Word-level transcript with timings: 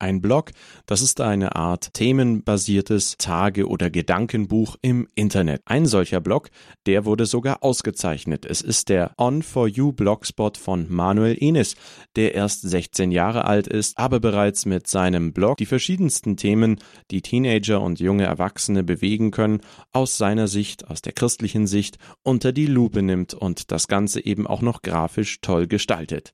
Ein 0.00 0.22
Blog, 0.22 0.52
das 0.86 1.02
ist 1.02 1.20
eine 1.20 1.56
Art 1.56 1.92
themenbasiertes 1.92 3.18
Tage- 3.18 3.68
oder 3.68 3.90
Gedankenbuch 3.90 4.76
im 4.80 5.06
Internet. 5.14 5.60
Ein 5.66 5.84
solcher 5.84 6.22
Blog, 6.22 6.48
der 6.86 7.04
wurde 7.04 7.26
sogar 7.26 7.62
ausgezeichnet. 7.62 8.46
Es 8.46 8.62
ist 8.62 8.88
der 8.88 9.14
On4U 9.18 9.92
Blogspot 9.92 10.56
von 10.56 10.86
Manuel 10.88 11.36
Enes, 11.38 11.76
der 12.16 12.34
erst 12.34 12.62
16 12.62 13.12
Jahre 13.12 13.44
alt 13.44 13.66
ist, 13.66 13.98
aber 13.98 14.20
bereits 14.20 14.64
mit 14.64 14.86
seinem 14.86 15.34
Blog 15.34 15.58
die 15.58 15.66
verschiedensten 15.66 16.38
Themen, 16.38 16.78
die 17.10 17.20
Teenager 17.20 17.82
und 17.82 18.00
junge 18.00 18.24
Erwachsene 18.24 18.82
bewegen 18.82 19.30
können, 19.32 19.60
aus 19.92 20.16
seiner 20.16 20.48
Sicht, 20.48 20.88
aus 20.88 21.02
der 21.02 21.12
christlichen 21.12 21.66
Sicht, 21.66 21.98
unter 22.22 22.52
die 22.52 22.66
Lupe 22.66 23.02
nimmt 23.02 23.34
und 23.34 23.70
das 23.70 23.86
Ganze 23.86 24.24
eben 24.24 24.46
auch 24.46 24.62
noch 24.62 24.80
grafisch 24.80 25.42
toll 25.42 25.66
gestaltet. 25.66 26.32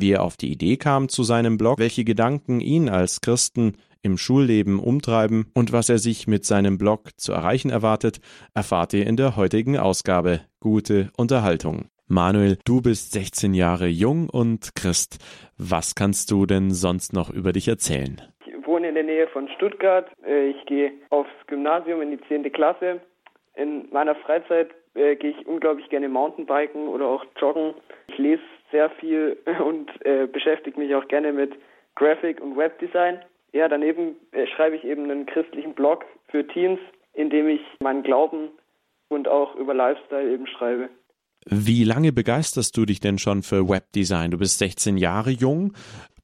Wie 0.00 0.12
er 0.12 0.22
auf 0.22 0.36
die 0.36 0.52
Idee 0.52 0.76
kam 0.76 1.08
zu 1.08 1.24
seinem 1.24 1.58
Blog, 1.58 1.80
welche 1.80 2.04
Gedanken 2.04 2.60
ihn 2.60 2.88
als 2.88 3.20
Christen 3.20 3.72
im 4.00 4.16
Schulleben 4.16 4.78
umtreiben 4.78 5.50
und 5.54 5.72
was 5.72 5.88
er 5.88 5.98
sich 5.98 6.28
mit 6.28 6.44
seinem 6.44 6.78
Blog 6.78 7.10
zu 7.16 7.32
erreichen 7.32 7.70
erwartet, 7.70 8.20
erfahrt 8.54 8.92
ihr 8.92 9.04
in 9.08 9.16
der 9.16 9.34
heutigen 9.36 9.76
Ausgabe. 9.76 10.42
Gute 10.60 11.10
Unterhaltung. 11.16 11.86
Manuel, 12.06 12.58
du 12.64 12.80
bist 12.80 13.10
16 13.10 13.54
Jahre 13.54 13.88
jung 13.88 14.30
und 14.30 14.76
Christ. 14.76 15.18
Was 15.58 15.96
kannst 15.96 16.30
du 16.30 16.46
denn 16.46 16.70
sonst 16.70 17.12
noch 17.12 17.28
über 17.28 17.52
dich 17.52 17.66
erzählen? 17.66 18.22
Ich 18.46 18.54
wohne 18.66 18.90
in 18.90 18.94
der 18.94 19.02
Nähe 19.02 19.26
von 19.26 19.48
Stuttgart. 19.56 20.06
Äh, 20.24 20.50
ich 20.50 20.64
gehe 20.66 20.92
aufs 21.10 21.30
Gymnasium 21.48 22.02
in 22.02 22.12
die 22.12 22.20
10. 22.28 22.52
Klasse. 22.52 23.00
In 23.56 23.88
meiner 23.90 24.14
Freizeit 24.14 24.70
äh, 24.98 25.16
gehe 25.16 25.30
ich 25.30 25.46
unglaublich 25.46 25.88
gerne 25.88 26.08
Mountainbiken 26.08 26.88
oder 26.88 27.06
auch 27.06 27.24
joggen. 27.40 27.74
Ich 28.08 28.18
lese 28.18 28.42
sehr 28.70 28.90
viel 28.90 29.36
und 29.64 29.90
äh, 30.04 30.26
beschäftige 30.26 30.78
mich 30.78 30.94
auch 30.94 31.06
gerne 31.08 31.32
mit 31.32 31.54
Graphic 31.94 32.40
und 32.40 32.56
Webdesign. 32.56 33.20
Ja, 33.52 33.68
daneben 33.68 34.16
äh, 34.32 34.46
schreibe 34.46 34.76
ich 34.76 34.84
eben 34.84 35.04
einen 35.04 35.26
christlichen 35.26 35.74
Blog 35.74 36.04
für 36.28 36.46
Teens, 36.46 36.80
in 37.14 37.30
dem 37.30 37.48
ich 37.48 37.60
meinen 37.80 38.02
Glauben 38.02 38.50
und 39.08 39.28
auch 39.28 39.54
über 39.56 39.74
Lifestyle 39.74 40.30
eben 40.30 40.46
schreibe. 40.46 40.88
Wie 41.46 41.84
lange 41.84 42.12
begeisterst 42.12 42.76
du 42.76 42.84
dich 42.84 43.00
denn 43.00 43.16
schon 43.16 43.42
für 43.42 43.68
Webdesign? 43.68 44.32
Du 44.32 44.38
bist 44.38 44.58
16 44.58 44.98
Jahre 44.98 45.30
jung. 45.30 45.72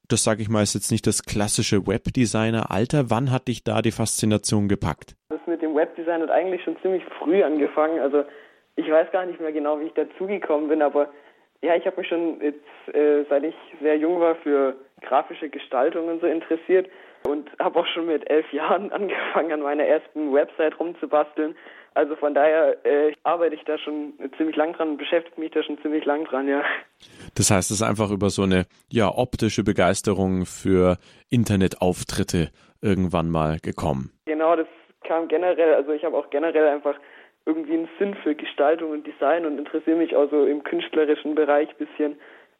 Das 0.07 0.23
sage 0.23 0.43
ich 0.43 0.49
mal, 0.49 0.61
ist 0.61 0.75
jetzt 0.75 0.91
nicht 0.91 1.07
das 1.07 1.23
klassische 1.23 1.87
Webdesigner-Alter. 1.87 3.09
Wann 3.09 3.31
hat 3.31 3.47
dich 3.47 3.63
da 3.63 3.81
die 3.81 3.91
Faszination 3.91 4.67
gepackt? 4.67 5.15
Das 5.29 5.39
mit 5.47 5.63
dem 5.63 5.75
Webdesign 5.75 6.21
hat 6.21 6.29
eigentlich 6.29 6.63
schon 6.63 6.77
ziemlich 6.83 7.03
früh 7.17 7.41
angefangen. 7.41 7.99
Also 7.99 8.23
ich 8.75 8.89
weiß 8.89 9.11
gar 9.11 9.25
nicht 9.25 9.39
mehr 9.39 9.51
genau, 9.51 9.79
wie 9.79 9.85
ich 9.85 9.93
dazugekommen 9.93 10.67
bin, 10.67 10.81
aber 10.81 11.09
ja, 11.61 11.75
ich 11.75 11.85
habe 11.85 11.97
mich 11.97 12.07
schon 12.07 12.41
jetzt, 12.41 12.95
äh, 12.95 13.23
seit 13.29 13.43
ich 13.43 13.55
sehr 13.81 13.97
jung 13.97 14.19
war, 14.19 14.35
für 14.35 14.75
grafische 15.01 15.49
Gestaltung 15.49 16.07
und 16.07 16.21
so 16.21 16.27
interessiert 16.27 16.89
und 17.25 17.49
habe 17.59 17.79
auch 17.79 17.87
schon 17.87 18.07
mit 18.07 18.29
elf 18.29 18.51
Jahren 18.53 18.91
angefangen, 18.91 19.51
an 19.51 19.61
meiner 19.61 19.85
ersten 19.85 20.33
Website 20.33 20.79
rumzubasteln. 20.79 21.55
Also 21.95 22.17
von 22.17 22.33
daher 22.33 22.85
äh, 22.85 23.13
arbeite 23.23 23.55
ich 23.55 23.63
da 23.63 23.77
schon 23.77 24.13
ziemlich 24.37 24.57
lang 24.57 24.73
dran 24.73 24.89
und 24.89 24.97
beschäftige 24.97 25.39
mich 25.39 25.51
da 25.51 25.63
schon 25.63 25.81
ziemlich 25.81 26.03
lang 26.03 26.25
dran, 26.25 26.47
ja. 26.47 26.61
Das 27.35 27.51
heißt, 27.51 27.71
es 27.71 27.77
ist 27.77 27.83
einfach 27.83 28.11
über 28.11 28.29
so 28.29 28.43
eine 28.43 28.65
ja 28.91 29.09
optische 29.09 29.63
Begeisterung 29.63 30.45
für 30.45 30.97
Internetauftritte 31.29 32.49
irgendwann 32.81 33.29
mal 33.29 33.59
gekommen. 33.61 34.11
Genau, 34.25 34.57
das 34.57 34.67
kam 35.07 35.29
generell, 35.29 35.73
also 35.73 35.93
ich 35.93 36.03
habe 36.03 36.17
auch 36.17 36.29
generell 36.29 36.67
einfach 36.67 36.95
irgendwie 37.45 37.73
einen 37.73 37.89
Sinn 37.99 38.15
für 38.23 38.35
Gestaltung 38.35 38.91
und 38.91 39.05
Design 39.05 39.45
und 39.45 39.59
interessiere 39.59 39.97
mich 39.97 40.15
auch 40.15 40.31
so 40.31 40.45
im 40.45 40.63
künstlerischen 40.63 41.35
Bereich 41.35 41.67
ein 41.69 41.77
bisschen. 41.77 42.15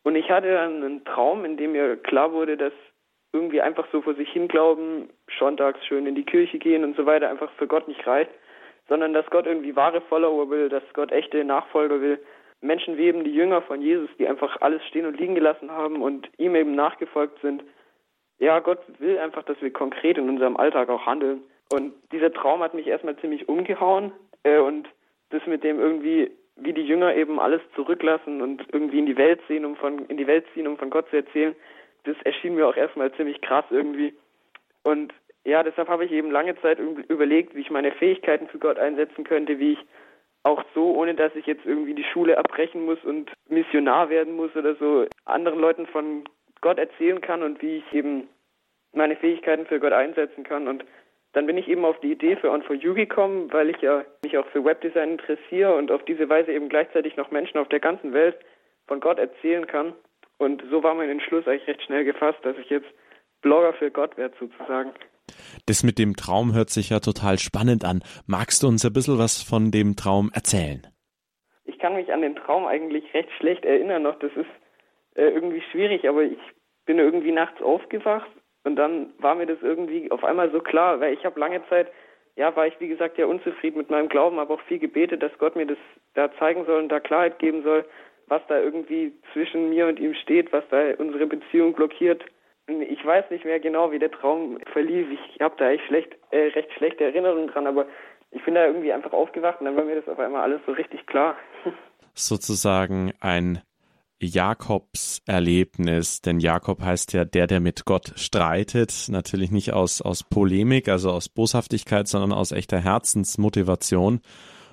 Und 0.04 0.14
ich 0.16 0.30
hatte 0.30 0.52
dann 0.52 0.82
einen 0.82 1.04
Traum, 1.04 1.44
in 1.44 1.56
dem 1.56 1.72
mir 1.72 1.96
klar 1.96 2.32
wurde, 2.32 2.56
dass 2.56 2.72
irgendwie 3.34 3.60
einfach 3.60 3.86
so 3.92 4.00
vor 4.00 4.14
sich 4.14 4.30
hin 4.30 4.48
glauben, 4.48 5.10
sonntags 5.38 5.84
schön 5.84 6.06
in 6.06 6.14
die 6.14 6.24
Kirche 6.24 6.58
gehen 6.58 6.84
und 6.84 6.96
so 6.96 7.04
weiter, 7.04 7.28
einfach 7.28 7.50
für 7.58 7.66
Gott 7.66 7.88
nicht 7.88 8.06
reicht, 8.06 8.30
sondern 8.88 9.12
dass 9.12 9.28
Gott 9.30 9.46
irgendwie 9.46 9.76
wahre 9.76 10.00
Follower 10.02 10.48
will, 10.48 10.68
dass 10.68 10.84
Gott 10.94 11.12
echte 11.12 11.44
Nachfolger 11.44 12.00
will. 12.00 12.20
Menschen 12.60 12.96
wie 12.96 13.06
eben 13.06 13.24
die 13.24 13.34
Jünger 13.34 13.60
von 13.62 13.82
Jesus, 13.82 14.08
die 14.18 14.26
einfach 14.26 14.60
alles 14.60 14.82
stehen 14.86 15.04
und 15.04 15.18
liegen 15.18 15.34
gelassen 15.34 15.70
haben 15.70 16.00
und 16.00 16.30
ihm 16.38 16.54
eben 16.54 16.74
nachgefolgt 16.74 17.40
sind. 17.42 17.62
Ja, 18.38 18.60
Gott 18.60 18.80
will 18.98 19.18
einfach, 19.18 19.42
dass 19.42 19.60
wir 19.60 19.72
konkret 19.72 20.16
in 20.16 20.28
unserem 20.28 20.56
Alltag 20.56 20.88
auch 20.88 21.04
handeln. 21.04 21.42
Und 21.72 21.92
dieser 22.12 22.32
Traum 22.32 22.60
hat 22.60 22.74
mich 22.74 22.86
erstmal 22.86 23.16
ziemlich 23.16 23.48
umgehauen 23.48 24.12
äh, 24.44 24.58
und 24.58 24.88
das 25.30 25.44
mit 25.46 25.64
dem 25.64 25.80
irgendwie, 25.80 26.30
wie 26.56 26.72
die 26.72 26.82
Jünger 26.86 27.14
eben 27.14 27.40
alles 27.40 27.60
zurücklassen 27.74 28.40
und 28.42 28.64
irgendwie 28.72 28.98
in 28.98 29.06
die 29.06 29.16
Welt 29.16 29.40
sehen, 29.48 29.64
um 29.64 29.76
von 29.76 30.06
in 30.06 30.16
die 30.16 30.26
Welt 30.26 30.44
ziehen, 30.54 30.66
um 30.66 30.78
von 30.78 30.90
Gott 30.90 31.08
zu 31.10 31.16
erzählen, 31.16 31.54
das 32.04 32.16
erschien 32.24 32.54
mir 32.54 32.66
auch 32.66 32.76
erstmal 32.76 33.12
ziemlich 33.12 33.40
krass 33.40 33.64
irgendwie. 33.70 34.14
Und 34.82 35.12
ja, 35.44 35.62
deshalb 35.62 35.88
habe 35.88 36.04
ich 36.04 36.12
eben 36.12 36.30
lange 36.30 36.56
Zeit 36.60 36.78
überlegt, 36.78 37.54
wie 37.54 37.60
ich 37.60 37.70
meine 37.70 37.92
Fähigkeiten 37.92 38.48
für 38.48 38.58
Gott 38.58 38.78
einsetzen 38.78 39.24
könnte, 39.24 39.58
wie 39.58 39.72
ich 39.72 39.78
auch 40.42 40.62
so, 40.74 40.94
ohne 40.94 41.14
dass 41.14 41.34
ich 41.34 41.46
jetzt 41.46 41.64
irgendwie 41.64 41.94
die 41.94 42.04
Schule 42.04 42.38
abbrechen 42.38 42.84
muss 42.84 43.02
und 43.04 43.32
Missionar 43.48 44.10
werden 44.10 44.36
muss 44.36 44.54
oder 44.54 44.74
so, 44.76 45.06
anderen 45.24 45.58
Leuten 45.58 45.86
von 45.86 46.24
Gott 46.60 46.78
erzählen 46.78 47.20
kann 47.20 47.42
und 47.42 47.60
wie 47.62 47.78
ich 47.78 47.92
eben 47.92 48.28
meine 48.92 49.16
Fähigkeiten 49.16 49.66
für 49.66 49.80
Gott 49.80 49.92
einsetzen 49.92 50.44
kann. 50.44 50.68
Und 50.68 50.84
dann 51.32 51.46
bin 51.46 51.58
ich 51.58 51.68
eben 51.68 51.84
auf 51.84 51.98
die 52.00 52.12
Idee 52.12 52.36
für 52.36 52.52
On4U 52.52 52.94
gekommen, 52.94 53.52
weil 53.52 53.70
ich 53.70 53.80
ja 53.80 54.04
mich 54.22 54.38
auch 54.38 54.46
für 54.48 54.64
Webdesign 54.64 55.12
interessiere 55.12 55.74
und 55.74 55.90
auf 55.90 56.04
diese 56.04 56.28
Weise 56.28 56.52
eben 56.52 56.68
gleichzeitig 56.68 57.16
noch 57.16 57.30
Menschen 57.30 57.58
auf 57.58 57.68
der 57.68 57.80
ganzen 57.80 58.12
Welt 58.12 58.36
von 58.86 59.00
Gott 59.00 59.18
erzählen 59.18 59.66
kann. 59.66 59.94
Und 60.38 60.62
so 60.70 60.82
war 60.82 60.94
mein 60.94 61.10
Entschluss 61.10 61.46
eigentlich 61.46 61.68
recht 61.68 61.82
schnell 61.82 62.04
gefasst, 62.04 62.38
dass 62.42 62.56
ich 62.58 62.68
jetzt 62.70 62.88
Blogger 63.42 63.72
für 63.74 63.90
Gott 63.90 64.16
werde 64.16 64.34
sozusagen. 64.38 64.92
Das 65.66 65.82
mit 65.82 65.98
dem 65.98 66.16
Traum 66.16 66.54
hört 66.54 66.70
sich 66.70 66.90
ja 66.90 67.00
total 67.00 67.38
spannend 67.38 67.84
an. 67.84 68.02
Magst 68.26 68.62
du 68.62 68.68
uns 68.68 68.84
ein 68.84 68.92
bisschen 68.92 69.18
was 69.18 69.42
von 69.42 69.70
dem 69.70 69.96
Traum 69.96 70.30
erzählen? 70.34 70.86
Ich 71.64 71.78
kann 71.78 71.94
mich 71.94 72.12
an 72.12 72.20
den 72.20 72.36
Traum 72.36 72.66
eigentlich 72.66 73.12
recht 73.14 73.30
schlecht 73.38 73.64
erinnern 73.64 74.02
noch. 74.02 74.18
Das 74.18 74.32
ist 74.32 74.50
äh, 75.14 75.28
irgendwie 75.28 75.62
schwierig, 75.70 76.08
aber 76.08 76.22
ich 76.22 76.38
bin 76.84 76.98
irgendwie 76.98 77.32
nachts 77.32 77.62
aufgewacht 77.62 78.30
und 78.64 78.76
dann 78.76 79.12
war 79.18 79.34
mir 79.34 79.46
das 79.46 79.58
irgendwie 79.62 80.10
auf 80.10 80.24
einmal 80.24 80.50
so 80.50 80.60
klar, 80.60 81.00
weil 81.00 81.14
ich 81.14 81.24
habe 81.24 81.40
lange 81.40 81.66
Zeit, 81.68 81.90
ja, 82.36 82.54
war 82.56 82.66
ich 82.66 82.78
wie 82.80 82.88
gesagt 82.88 83.16
ja 83.16 83.26
unzufrieden 83.26 83.78
mit 83.78 83.90
meinem 83.90 84.08
Glauben, 84.08 84.38
aber 84.38 84.54
auch 84.54 84.60
viel 84.62 84.78
gebetet, 84.78 85.22
dass 85.22 85.36
Gott 85.38 85.56
mir 85.56 85.66
das 85.66 85.78
da 86.14 86.30
zeigen 86.38 86.66
soll 86.66 86.82
und 86.82 86.88
da 86.88 87.00
Klarheit 87.00 87.38
geben 87.38 87.62
soll 87.62 87.84
was 88.28 88.42
da 88.48 88.58
irgendwie 88.58 89.12
zwischen 89.32 89.70
mir 89.70 89.86
und 89.86 89.98
ihm 89.98 90.14
steht, 90.14 90.52
was 90.52 90.64
da 90.70 90.94
unsere 90.98 91.26
Beziehung 91.26 91.74
blockiert. 91.74 92.24
Ich 92.66 93.04
weiß 93.04 93.30
nicht 93.30 93.44
mehr 93.44 93.60
genau, 93.60 93.92
wie 93.92 93.98
der 93.98 94.10
Traum 94.10 94.58
verlief. 94.72 95.06
Ich 95.34 95.40
habe 95.40 95.54
da 95.58 95.70
echt 95.70 95.84
schlecht, 95.84 96.16
äh, 96.30 96.48
recht 96.54 96.72
schlechte 96.72 97.04
Erinnerungen 97.04 97.48
dran, 97.48 97.66
aber 97.66 97.86
ich 98.30 98.42
bin 98.44 98.54
da 98.54 98.66
irgendwie 98.66 98.92
einfach 98.92 99.12
aufgewacht 99.12 99.60
und 99.60 99.66
dann 99.66 99.76
war 99.76 99.84
mir 99.84 99.96
das 99.96 100.08
auf 100.08 100.18
einmal 100.18 100.42
alles 100.42 100.60
so 100.66 100.72
richtig 100.72 101.06
klar. 101.06 101.36
Sozusagen 102.14 103.12
ein 103.20 103.60
Jakobs-Erlebnis, 104.20 106.20
denn 106.20 106.40
Jakob 106.40 106.80
heißt 106.80 107.12
ja 107.12 107.24
der, 107.24 107.46
der 107.46 107.60
mit 107.60 107.84
Gott 107.84 108.12
streitet, 108.16 109.06
natürlich 109.08 109.50
nicht 109.50 109.72
aus, 109.72 110.00
aus 110.00 110.22
Polemik, 110.22 110.88
also 110.88 111.10
aus 111.10 111.28
Boshaftigkeit, 111.28 112.08
sondern 112.08 112.32
aus 112.32 112.52
echter 112.52 112.80
Herzensmotivation. 112.80 114.20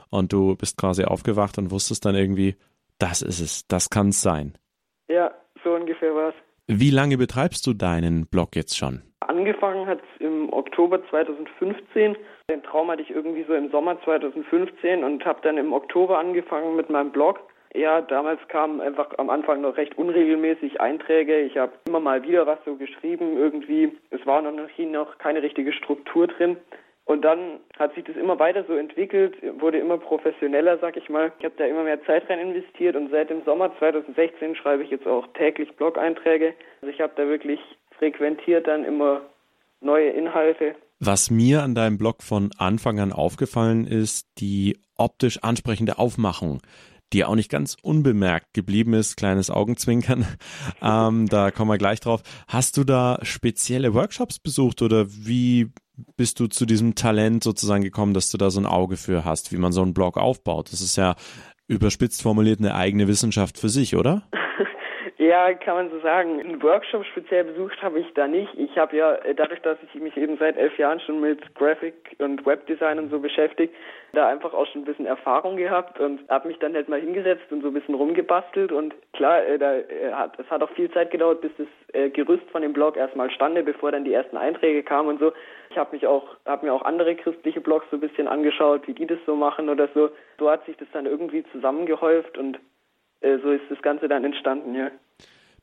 Und 0.09 0.33
du 0.33 0.55
bist 0.55 0.77
quasi 0.77 1.05
aufgewacht 1.05 1.57
und 1.57 1.71
wusstest 1.71 2.05
dann 2.05 2.15
irgendwie, 2.15 2.55
das 3.01 3.21
ist 3.21 3.39
es, 3.39 3.67
das 3.67 3.89
kann 3.89 4.09
es 4.09 4.21
sein. 4.21 4.53
Ja, 5.09 5.31
so 5.63 5.73
ungefähr 5.73 6.13
war 6.15 6.29
es. 6.29 6.35
Wie 6.67 6.91
lange 6.91 7.17
betreibst 7.17 7.65
du 7.67 7.73
deinen 7.73 8.27
Blog 8.27 8.55
jetzt 8.55 8.77
schon? 8.77 9.01
Angefangen 9.19 9.87
hat 9.87 9.99
es 9.99 10.21
im 10.21 10.51
Oktober 10.53 11.05
2015. 11.09 12.15
Den 12.49 12.63
Traum 12.63 12.89
hatte 12.89 13.01
ich 13.01 13.09
irgendwie 13.09 13.43
so 13.47 13.53
im 13.53 13.69
Sommer 13.71 14.01
2015 14.03 15.03
und 15.03 15.25
habe 15.25 15.39
dann 15.43 15.57
im 15.57 15.73
Oktober 15.73 16.19
angefangen 16.19 16.75
mit 16.75 16.89
meinem 16.89 17.11
Blog. 17.11 17.39
Ja, 17.73 18.01
damals 18.01 18.39
kamen 18.49 18.81
einfach 18.81 19.17
am 19.17 19.29
Anfang 19.29 19.61
noch 19.61 19.77
recht 19.77 19.97
unregelmäßig 19.97 20.81
Einträge. 20.81 21.39
Ich 21.39 21.57
habe 21.57 21.71
immer 21.87 22.01
mal 22.01 22.23
wieder 22.23 22.45
was 22.45 22.59
so 22.65 22.75
geschrieben 22.75 23.37
irgendwie. 23.37 23.97
Es 24.09 24.25
war 24.25 24.41
noch, 24.41 24.51
noch 24.77 25.17
keine 25.19 25.41
richtige 25.41 25.71
Struktur 25.71 26.27
drin. 26.27 26.57
Und 27.05 27.23
dann 27.23 27.59
hat 27.77 27.93
sich 27.95 28.03
das 28.03 28.15
immer 28.15 28.39
weiter 28.39 28.63
so 28.67 28.75
entwickelt, 28.75 29.35
wurde 29.59 29.79
immer 29.79 29.97
professioneller, 29.97 30.77
sag 30.79 30.95
ich 30.97 31.09
mal. 31.09 31.31
Ich 31.39 31.45
habe 31.45 31.55
da 31.57 31.65
immer 31.65 31.83
mehr 31.83 32.03
Zeit 32.05 32.29
rein 32.29 32.39
investiert 32.39 32.95
und 32.95 33.09
seit 33.11 33.29
dem 33.29 33.43
Sommer 33.43 33.75
2016 33.79 34.55
schreibe 34.55 34.83
ich 34.83 34.91
jetzt 34.91 35.07
auch 35.07 35.27
täglich 35.33 35.75
Blog-Einträge. 35.75 36.53
Also 36.81 36.93
ich 36.93 37.01
habe 37.01 37.13
da 37.15 37.27
wirklich 37.27 37.59
frequentiert 37.97 38.67
dann 38.67 38.85
immer 38.85 39.21
neue 39.81 40.09
Inhalte. 40.09 40.75
Was 40.99 41.31
mir 41.31 41.63
an 41.63 41.73
deinem 41.73 41.97
Blog 41.97 42.21
von 42.21 42.51
Anfang 42.57 42.99
an 42.99 43.11
aufgefallen 43.11 43.87
ist, 43.87 44.27
die 44.39 44.77
optisch 44.95 45.39
ansprechende 45.41 45.97
Aufmachung. 45.97 46.61
Die 47.13 47.25
auch 47.25 47.35
nicht 47.35 47.49
ganz 47.49 47.77
unbemerkt 47.81 48.53
geblieben 48.53 48.93
ist. 48.93 49.17
Kleines 49.17 49.49
Augenzwinkern. 49.49 50.25
ähm, 50.81 51.27
da 51.27 51.51
kommen 51.51 51.71
wir 51.71 51.77
gleich 51.77 51.99
drauf. 51.99 52.21
Hast 52.47 52.77
du 52.77 52.83
da 52.83 53.19
spezielle 53.23 53.93
Workshops 53.93 54.39
besucht 54.39 54.81
oder 54.81 55.07
wie 55.09 55.71
bist 56.17 56.39
du 56.39 56.47
zu 56.47 56.65
diesem 56.65 56.95
Talent 56.95 57.43
sozusagen 57.43 57.83
gekommen, 57.83 58.13
dass 58.13 58.31
du 58.31 58.37
da 58.37 58.49
so 58.49 58.59
ein 58.59 58.65
Auge 58.65 58.97
für 58.97 59.25
hast, 59.25 59.51
wie 59.51 59.57
man 59.57 59.71
so 59.71 59.81
einen 59.81 59.93
Blog 59.93 60.17
aufbaut? 60.17 60.71
Das 60.71 60.81
ist 60.81 60.95
ja 60.95 61.15
überspitzt 61.67 62.21
formuliert 62.21 62.59
eine 62.59 62.75
eigene 62.75 63.07
Wissenschaft 63.07 63.57
für 63.57 63.69
sich, 63.69 63.95
oder? 63.95 64.23
Ja, 65.21 65.53
kann 65.53 65.75
man 65.75 65.91
so 65.91 65.99
sagen. 65.99 66.39
Einen 66.39 66.63
Workshop 66.63 67.05
speziell 67.05 67.43
besucht 67.43 67.79
habe 67.83 67.99
ich 67.99 68.11
da 68.15 68.25
nicht. 68.25 68.51
Ich 68.55 68.75
habe 68.75 68.97
ja 68.97 69.13
äh, 69.17 69.35
dadurch, 69.35 69.61
dass 69.61 69.77
ich 69.83 70.01
mich 70.01 70.17
eben 70.17 70.35
seit 70.39 70.57
elf 70.57 70.75
Jahren 70.79 70.99
schon 70.99 71.21
mit 71.21 71.53
Graphic 71.53 72.15
und 72.17 72.43
Webdesign 72.43 72.97
und 72.97 73.11
so 73.11 73.19
beschäftigt, 73.19 73.71
da 74.13 74.27
einfach 74.27 74.51
auch 74.51 74.65
schon 74.65 74.81
ein 74.81 74.85
bisschen 74.85 75.05
Erfahrung 75.05 75.57
gehabt 75.57 75.99
und 75.99 76.27
habe 76.27 76.47
mich 76.47 76.57
dann 76.57 76.73
halt 76.73 76.89
mal 76.89 76.99
hingesetzt 76.99 77.51
und 77.51 77.61
so 77.61 77.67
ein 77.67 77.75
bisschen 77.75 77.93
rumgebastelt 77.93 78.71
und 78.71 78.95
klar, 79.13 79.45
äh, 79.45 79.59
da 79.59 79.75
äh, 79.75 80.11
hat 80.11 80.39
es 80.39 80.49
hat 80.49 80.63
auch 80.63 80.71
viel 80.71 80.89
Zeit 80.89 81.11
gedauert, 81.11 81.41
bis 81.41 81.51
das 81.55 81.67
Gerüst 82.13 82.49
von 82.51 82.63
dem 82.63 82.73
Blog 82.73 82.97
erstmal 82.97 83.29
stande, 83.29 83.61
bevor 83.61 83.91
dann 83.91 84.05
die 84.05 84.13
ersten 84.13 84.37
Einträge 84.37 84.81
kamen 84.81 85.09
und 85.09 85.19
so. 85.19 85.33
Ich 85.69 85.77
habe 85.77 85.95
mich 85.95 86.07
auch 86.07 86.35
habe 86.47 86.65
mir 86.65 86.73
auch 86.73 86.81
andere 86.81 87.15
christliche 87.15 87.61
Blogs 87.61 87.85
so 87.91 87.97
ein 87.97 87.99
bisschen 87.99 88.27
angeschaut, 88.27 88.87
wie 88.87 88.95
die 88.95 89.05
das 89.05 89.19
so 89.27 89.35
machen 89.35 89.69
oder 89.69 89.87
so. 89.93 90.09
So 90.39 90.49
hat 90.49 90.65
sich 90.65 90.77
das 90.77 90.87
dann 90.93 91.05
irgendwie 91.05 91.43
zusammengehäuft 91.51 92.39
und 92.39 92.57
so 93.21 93.51
ist 93.51 93.69
das 93.69 93.79
Ganze 93.83 94.07
dann 94.07 94.23
entstanden, 94.23 94.73
ja. 94.73 94.89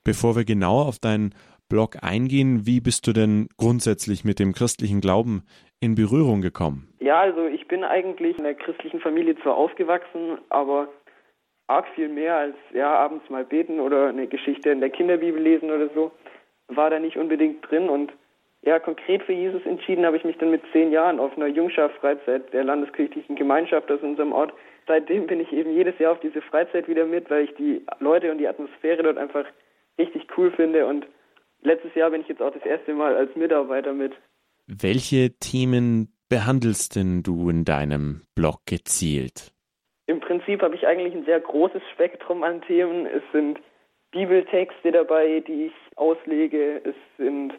Bevor 0.08 0.36
wir 0.36 0.46
genauer 0.46 0.86
auf 0.86 0.98
deinen 0.98 1.34
Blog 1.68 1.98
eingehen, 2.00 2.64
wie 2.64 2.80
bist 2.80 3.06
du 3.06 3.12
denn 3.12 3.50
grundsätzlich 3.58 4.24
mit 4.24 4.38
dem 4.38 4.54
christlichen 4.54 5.02
Glauben 5.02 5.42
in 5.80 5.96
Berührung 5.96 6.40
gekommen? 6.40 6.88
Ja, 6.98 7.20
also 7.20 7.46
ich 7.46 7.68
bin 7.68 7.84
eigentlich 7.84 8.38
in 8.38 8.46
einer 8.46 8.54
christlichen 8.54 9.00
Familie 9.00 9.36
zwar 9.42 9.58
aufgewachsen, 9.58 10.38
aber 10.48 10.88
arg 11.66 11.84
viel 11.94 12.08
mehr 12.08 12.38
als 12.38 12.56
ja 12.72 12.88
abends 12.90 13.28
mal 13.28 13.44
beten 13.44 13.80
oder 13.80 14.08
eine 14.08 14.26
Geschichte 14.26 14.70
in 14.70 14.80
der 14.80 14.88
Kinderbibel 14.88 15.42
lesen 15.42 15.70
oder 15.70 15.90
so 15.94 16.10
war 16.68 16.88
da 16.88 16.98
nicht 16.98 17.18
unbedingt 17.18 17.70
drin 17.70 17.90
und 17.90 18.10
ja, 18.62 18.78
konkret 18.78 19.22
für 19.24 19.34
Jesus 19.34 19.66
entschieden 19.66 20.06
habe 20.06 20.16
ich 20.16 20.24
mich 20.24 20.38
dann 20.38 20.50
mit 20.50 20.62
zehn 20.72 20.90
Jahren 20.90 21.20
auf 21.20 21.36
einer 21.36 21.48
Jungschaft-Freizeit 21.48 22.50
der 22.54 22.64
landeskirchlichen 22.64 23.36
Gemeinschaft 23.36 23.92
aus 23.92 24.00
unserem 24.00 24.32
Ort. 24.32 24.54
Seitdem 24.86 25.26
bin 25.26 25.40
ich 25.40 25.52
eben 25.52 25.70
jedes 25.74 25.98
Jahr 25.98 26.12
auf 26.12 26.20
diese 26.20 26.40
Freizeit 26.40 26.88
wieder 26.88 27.04
mit, 27.04 27.28
weil 27.28 27.44
ich 27.44 27.54
die 27.56 27.84
Leute 28.00 28.32
und 28.32 28.38
die 28.38 28.48
Atmosphäre 28.48 29.02
dort 29.02 29.18
einfach 29.18 29.44
richtig 29.98 30.26
cool 30.36 30.50
finde. 30.52 30.86
Und 30.86 31.06
letztes 31.62 31.94
Jahr 31.94 32.10
bin 32.10 32.22
ich 32.22 32.28
jetzt 32.28 32.42
auch 32.42 32.52
das 32.52 32.64
erste 32.64 32.94
Mal 32.94 33.16
als 33.16 33.34
Mitarbeiter 33.36 33.92
mit. 33.92 34.12
Welche 34.66 35.30
Themen 35.38 36.12
behandelst 36.28 36.96
denn 36.96 37.22
du 37.22 37.48
in 37.48 37.64
deinem 37.64 38.22
Blog 38.34 38.60
gezielt? 38.66 39.52
Im 40.06 40.20
Prinzip 40.20 40.62
habe 40.62 40.74
ich 40.74 40.86
eigentlich 40.86 41.14
ein 41.14 41.24
sehr 41.24 41.40
großes 41.40 41.82
Spektrum 41.92 42.42
an 42.42 42.62
Themen. 42.62 43.06
Es 43.06 43.22
sind 43.32 43.60
Bibeltexte 44.10 44.92
dabei, 44.92 45.42
die 45.46 45.66
ich 45.66 45.72
auslege. 45.96 46.80
Es 46.84 46.94
sind 47.18 47.52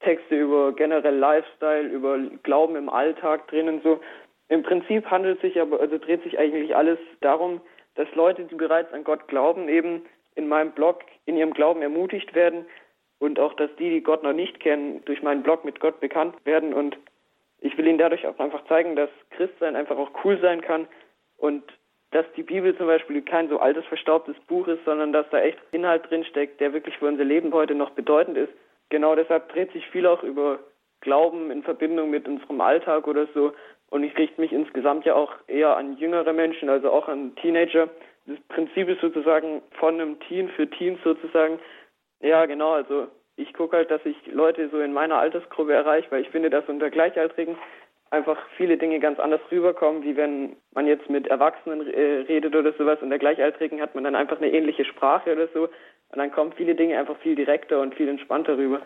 Texte 0.00 0.36
über 0.36 0.72
generell 0.74 1.16
Lifestyle, 1.16 1.88
über 1.88 2.18
Glauben 2.42 2.76
im 2.76 2.88
Alltag 2.88 3.48
drin 3.48 3.68
und 3.68 3.82
so. 3.82 4.00
Im 4.48 4.62
Prinzip 4.62 5.06
handelt 5.06 5.40
sich 5.40 5.58
aber, 5.60 5.80
also 5.80 5.96
dreht 5.98 6.22
sich 6.22 6.38
eigentlich 6.38 6.76
alles 6.76 6.98
darum, 7.20 7.60
dass 7.94 8.06
Leute, 8.14 8.44
die 8.44 8.54
bereits 8.54 8.92
an 8.92 9.04
Gott 9.04 9.26
glauben, 9.28 9.68
eben 9.68 10.02
in 10.34 10.48
meinem 10.48 10.72
Blog 10.72 11.00
in 11.26 11.36
ihrem 11.36 11.54
Glauben 11.54 11.82
ermutigt 11.82 12.34
werden 12.34 12.66
und 13.18 13.38
auch, 13.38 13.54
dass 13.54 13.70
die, 13.76 13.90
die 13.90 14.02
Gott 14.02 14.22
noch 14.22 14.32
nicht 14.32 14.60
kennen, 14.60 15.04
durch 15.04 15.22
meinen 15.22 15.42
Blog 15.42 15.64
mit 15.64 15.80
Gott 15.80 16.00
bekannt 16.00 16.34
werden 16.44 16.74
und 16.74 16.96
ich 17.60 17.76
will 17.78 17.86
ihnen 17.86 17.98
dadurch 17.98 18.26
auch 18.26 18.38
einfach 18.38 18.64
zeigen, 18.66 18.94
dass 18.94 19.08
Christsein 19.30 19.76
einfach 19.76 19.96
auch 19.96 20.10
cool 20.24 20.38
sein 20.40 20.60
kann 20.60 20.86
und 21.38 21.64
dass 22.10 22.26
die 22.36 22.42
Bibel 22.42 22.76
zum 22.76 22.86
Beispiel 22.86 23.22
kein 23.22 23.48
so 23.48 23.58
altes, 23.58 23.84
verstaubtes 23.86 24.36
Buch 24.46 24.68
ist, 24.68 24.84
sondern 24.84 25.12
dass 25.12 25.28
da 25.30 25.40
echt 25.40 25.58
Inhalt 25.72 26.08
drinsteckt, 26.08 26.60
der 26.60 26.72
wirklich 26.72 26.96
für 26.98 27.08
unser 27.08 27.24
Leben 27.24 27.52
heute 27.52 27.74
noch 27.74 27.90
bedeutend 27.90 28.36
ist. 28.36 28.52
Genau 28.90 29.16
deshalb 29.16 29.48
dreht 29.48 29.72
sich 29.72 29.86
viel 29.88 30.06
auch 30.06 30.22
über 30.22 30.60
Glauben 31.00 31.50
in 31.50 31.62
Verbindung 31.62 32.10
mit 32.10 32.28
unserem 32.28 32.60
Alltag 32.60 33.08
oder 33.08 33.26
so. 33.34 33.52
Und 33.90 34.04
ich 34.04 34.16
richte 34.16 34.40
mich 34.40 34.52
insgesamt 34.52 35.04
ja 35.04 35.14
auch 35.14 35.32
eher 35.48 35.76
an 35.76 35.96
jüngere 35.96 36.32
Menschen, 36.32 36.68
also 36.68 36.90
auch 36.90 37.08
an 37.08 37.34
Teenager, 37.36 37.88
das 38.26 38.38
Prinzip 38.48 38.88
ist 38.88 39.00
sozusagen 39.00 39.62
von 39.78 40.00
einem 40.00 40.18
Team 40.20 40.48
für 40.50 40.68
Teams 40.68 40.98
sozusagen. 41.04 41.58
Ja, 42.20 42.46
genau, 42.46 42.72
also 42.72 43.08
ich 43.36 43.52
gucke 43.52 43.76
halt, 43.76 43.90
dass 43.90 44.00
ich 44.04 44.16
Leute 44.32 44.68
so 44.70 44.80
in 44.80 44.92
meiner 44.92 45.18
Altersgruppe 45.18 45.72
erreiche, 45.72 46.10
weil 46.10 46.22
ich 46.22 46.30
finde, 46.30 46.50
dass 46.50 46.68
unter 46.68 46.90
Gleichaltrigen 46.90 47.56
einfach 48.10 48.38
viele 48.56 48.78
Dinge 48.78 49.00
ganz 49.00 49.18
anders 49.18 49.40
rüberkommen, 49.50 50.04
wie 50.04 50.16
wenn 50.16 50.56
man 50.72 50.86
jetzt 50.86 51.10
mit 51.10 51.26
Erwachsenen 51.26 51.92
äh, 51.92 52.24
redet 52.28 52.54
oder 52.54 52.72
sowas. 52.74 52.98
Unter 53.02 53.18
Gleichaltrigen 53.18 53.80
hat 53.80 53.94
man 53.94 54.04
dann 54.04 54.14
einfach 54.14 54.38
eine 54.38 54.52
ähnliche 54.52 54.84
Sprache 54.84 55.32
oder 55.32 55.48
so. 55.52 55.64
Und 55.64 56.18
dann 56.18 56.30
kommen 56.30 56.52
viele 56.56 56.76
Dinge 56.76 56.98
einfach 56.98 57.18
viel 57.18 57.34
direkter 57.34 57.80
und 57.80 57.94
viel 57.94 58.08
entspannter 58.08 58.56
rüber. 58.56 58.82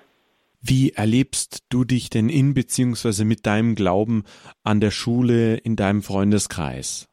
Wie 0.60 0.92
erlebst 0.96 1.66
du 1.68 1.84
dich 1.84 2.10
denn 2.10 2.28
in 2.30 2.54
beziehungsweise 2.54 3.24
mit 3.24 3.46
deinem 3.46 3.74
Glauben 3.74 4.24
an 4.64 4.80
der 4.80 4.90
Schule, 4.90 5.56
in 5.56 5.76
deinem 5.76 6.02
Freundeskreis? 6.02 7.06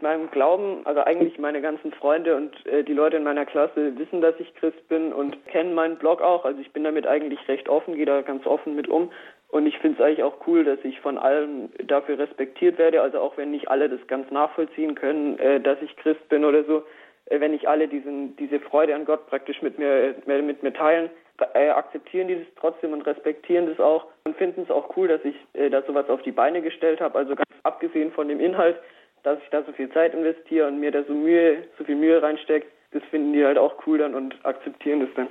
Mit 0.00 0.08
meinem 0.08 0.30
Glauben, 0.30 0.80
also 0.86 1.02
eigentlich 1.02 1.38
meine 1.38 1.60
ganzen 1.60 1.92
Freunde 1.92 2.34
und 2.34 2.64
äh, 2.64 2.82
die 2.82 2.94
Leute 2.94 3.18
in 3.18 3.22
meiner 3.22 3.44
Klasse 3.44 3.98
wissen, 3.98 4.22
dass 4.22 4.34
ich 4.38 4.54
Christ 4.54 4.88
bin 4.88 5.12
und 5.12 5.44
kennen 5.44 5.74
meinen 5.74 5.96
Blog 5.96 6.22
auch. 6.22 6.46
Also 6.46 6.58
ich 6.58 6.72
bin 6.72 6.84
damit 6.84 7.06
eigentlich 7.06 7.46
recht 7.48 7.68
offen, 7.68 7.96
gehe 7.96 8.06
da 8.06 8.22
ganz 8.22 8.46
offen 8.46 8.74
mit 8.74 8.88
um. 8.88 9.12
Und 9.48 9.66
ich 9.66 9.76
finde 9.76 9.98
es 9.98 10.06
eigentlich 10.06 10.22
auch 10.22 10.46
cool, 10.46 10.64
dass 10.64 10.78
ich 10.84 10.98
von 11.00 11.18
allen 11.18 11.70
dafür 11.86 12.18
respektiert 12.18 12.78
werde. 12.78 13.02
Also 13.02 13.20
auch 13.20 13.36
wenn 13.36 13.50
nicht 13.50 13.68
alle 13.68 13.90
das 13.90 14.00
ganz 14.06 14.30
nachvollziehen 14.30 14.94
können, 14.94 15.38
äh, 15.38 15.60
dass 15.60 15.76
ich 15.82 15.94
Christ 15.96 16.26
bin 16.30 16.46
oder 16.46 16.64
so, 16.64 16.82
äh, 17.26 17.38
wenn 17.38 17.50
nicht 17.50 17.68
alle 17.68 17.86
diesen, 17.86 18.36
diese 18.36 18.58
Freude 18.58 18.94
an 18.94 19.04
Gott 19.04 19.26
praktisch 19.26 19.60
mit 19.60 19.78
mir, 19.78 20.14
äh, 20.26 20.40
mit 20.40 20.62
mir 20.62 20.72
teilen, 20.72 21.10
äh, 21.52 21.68
akzeptieren 21.68 22.28
die 22.28 22.36
das 22.36 22.46
trotzdem 22.58 22.94
und 22.94 23.02
respektieren 23.02 23.66
das 23.66 23.78
auch 23.78 24.06
und 24.24 24.34
finden 24.38 24.62
es 24.62 24.70
auch 24.70 24.96
cool, 24.96 25.08
dass 25.08 25.24
ich 25.24 25.36
äh, 25.52 25.68
da 25.68 25.82
sowas 25.82 26.08
auf 26.08 26.22
die 26.22 26.32
Beine 26.32 26.62
gestellt 26.62 27.02
habe. 27.02 27.18
Also 27.18 27.34
ganz 27.34 27.50
abgesehen 27.64 28.12
von 28.12 28.28
dem 28.28 28.40
Inhalt 28.40 28.76
dass 29.22 29.38
ich 29.42 29.50
da 29.50 29.62
so 29.64 29.72
viel 29.72 29.90
Zeit 29.90 30.14
investiere 30.14 30.68
und 30.68 30.80
mir 30.80 30.90
da 30.90 31.04
so 31.04 31.14
Mühe, 31.14 31.64
so 31.78 31.84
viel 31.84 31.96
Mühe 31.96 32.22
reinstecke, 32.22 32.66
das 32.92 33.02
finden 33.10 33.32
die 33.32 33.44
halt 33.44 33.58
auch 33.58 33.74
cool 33.86 33.98
dann 33.98 34.14
und 34.14 34.34
akzeptieren 34.44 35.00
das 35.00 35.10
dann. 35.14 35.28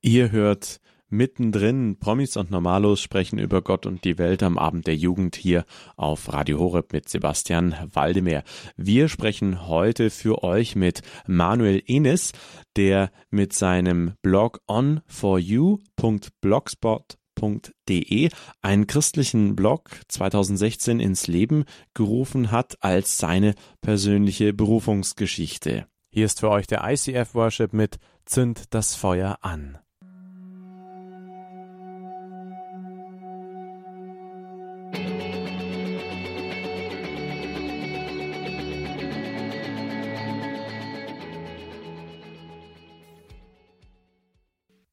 Ihr 0.00 0.32
hört 0.32 0.80
mittendrin 1.10 1.98
Promis 1.98 2.36
und 2.36 2.50
Normalos 2.50 3.00
sprechen 3.02 3.38
über 3.38 3.62
Gott 3.62 3.84
und 3.84 4.04
die 4.04 4.16
Welt 4.18 4.42
am 4.42 4.58
Abend 4.58 4.86
der 4.86 4.96
Jugend 4.96 5.36
hier 5.36 5.64
auf 5.96 6.32
Radio 6.32 6.58
Horeb 6.58 6.92
mit 6.92 7.08
Sebastian 7.08 7.74
Waldemar. 7.92 8.42
Wir 8.76 9.08
sprechen 9.08 9.68
heute 9.68 10.10
für 10.10 10.44
euch 10.44 10.76
mit 10.76 11.02
Manuel 11.26 11.82
Enes, 11.86 12.32
der 12.76 13.10
mit 13.30 13.52
seinem 13.52 14.12
Blog 14.22 14.60
on4u.blogspot 14.68 17.19
christlich.de 17.40 18.30
einen 18.62 18.86
christlichen 18.86 19.56
Blog 19.56 19.90
2016 20.08 21.00
ins 21.00 21.26
Leben 21.26 21.64
gerufen 21.94 22.50
hat 22.50 22.82
als 22.82 23.18
seine 23.18 23.54
persönliche 23.80 24.52
Berufungsgeschichte. 24.52 25.86
Hier 26.10 26.26
ist 26.26 26.40
für 26.40 26.50
euch 26.50 26.66
der 26.66 26.82
ICF 26.84 27.34
Worship 27.34 27.72
mit 27.72 27.98
Zünd 28.26 28.74
das 28.74 28.94
Feuer 28.94 29.38
an. 29.42 29.78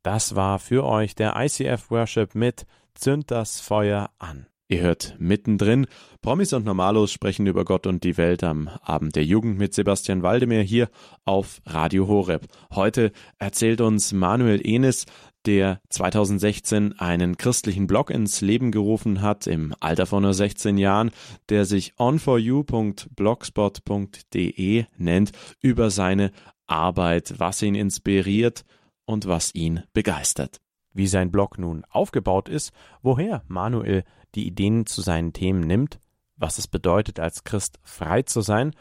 Das 0.07 0.37
war 0.37 0.57
für 0.57 0.85
euch 0.85 1.15
der 1.15 1.35
ICF 1.35 1.91
Worship 1.91 2.33
mit 2.33 2.65
Zünd 2.93 3.29
das 3.29 3.59
Feuer 3.59 4.09
an. 4.19 4.47
Ihr 4.69 4.79
hört 4.79 5.17
mittendrin. 5.19 5.85
Promis 6.21 6.53
und 6.53 6.63
Normalos 6.63 7.11
sprechen 7.11 7.45
über 7.45 7.65
Gott 7.65 7.85
und 7.87 8.05
die 8.05 8.15
Welt 8.15 8.41
am 8.41 8.69
Abend 8.81 9.17
der 9.17 9.25
Jugend 9.25 9.57
mit 9.57 9.73
Sebastian 9.73 10.23
Waldemar 10.23 10.61
hier 10.61 10.87
auf 11.25 11.59
Radio 11.65 12.07
Horeb. 12.07 12.47
Heute 12.73 13.11
erzählt 13.37 13.81
uns 13.81 14.13
Manuel 14.13 14.65
Enes, 14.65 15.07
der 15.45 15.81
2016 15.89 16.97
einen 16.97 17.35
christlichen 17.35 17.85
Blog 17.85 18.09
ins 18.09 18.39
Leben 18.39 18.71
gerufen 18.71 19.21
hat, 19.21 19.45
im 19.45 19.75
Alter 19.81 20.05
von 20.05 20.23
nur 20.23 20.33
16 20.33 20.77
Jahren, 20.77 21.11
der 21.49 21.65
sich 21.65 21.95
onforyou.blogspot.de 21.97 24.85
nennt, 24.95 25.31
über 25.59 25.89
seine 25.89 26.31
Arbeit, 26.65 27.33
was 27.39 27.61
ihn 27.61 27.75
inspiriert 27.75 28.63
und 29.07 29.27
was 29.27 29.55
ihn 29.55 29.83
begeistert. 29.93 30.57
Wie 30.93 31.07
sein 31.07 31.31
Blog 31.31 31.57
nun 31.57 31.83
aufgebaut 31.89 32.49
ist, 32.49 32.71
woher 33.01 33.41
Manuel 33.47 34.03
die 34.35 34.45
Ideen 34.45 34.85
zu 34.85 35.01
seinen 35.01 35.33
Themen 35.33 35.61
nimmt, 35.61 35.99
was 36.35 36.59
es 36.59 36.67
bedeutet, 36.67 37.19
als 37.19 37.43
Christ 37.43 37.79
frei 37.83 38.21
zu 38.21 38.41
sein 38.41 38.75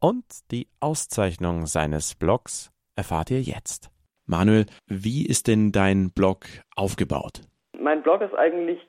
und 0.00 0.24
die 0.50 0.68
Auszeichnung 0.80 1.66
seines 1.66 2.14
Blogs 2.14 2.70
erfahrt 2.96 3.30
ihr 3.30 3.40
jetzt. 3.40 3.90
Manuel, 4.26 4.66
wie 4.86 5.26
ist 5.26 5.48
denn 5.48 5.72
dein 5.72 6.10
Blog 6.10 6.44
aufgebaut? 6.76 7.40
Mein 7.78 8.02
Blog 8.02 8.20
ist 8.20 8.34
eigentlich 8.34 8.80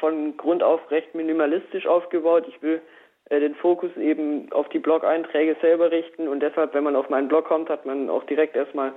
von 0.00 0.36
Grund 0.36 0.62
auf 0.62 0.90
recht 0.90 1.14
minimalistisch 1.14 1.86
aufgebaut. 1.86 2.44
Ich 2.48 2.62
will 2.62 2.80
äh, 3.26 3.40
den 3.40 3.54
Fokus 3.56 3.94
eben 3.96 4.50
auf 4.52 4.68
die 4.70 4.78
Blog-Einträge 4.78 5.56
selber 5.60 5.90
richten 5.90 6.28
und 6.28 6.40
deshalb, 6.40 6.74
wenn 6.74 6.84
man 6.84 6.96
auf 6.96 7.08
meinen 7.08 7.28
Blog 7.28 7.46
kommt, 7.46 7.68
hat 7.68 7.84
man 7.84 8.08
auch 8.08 8.24
direkt 8.24 8.56
erstmal 8.56 8.92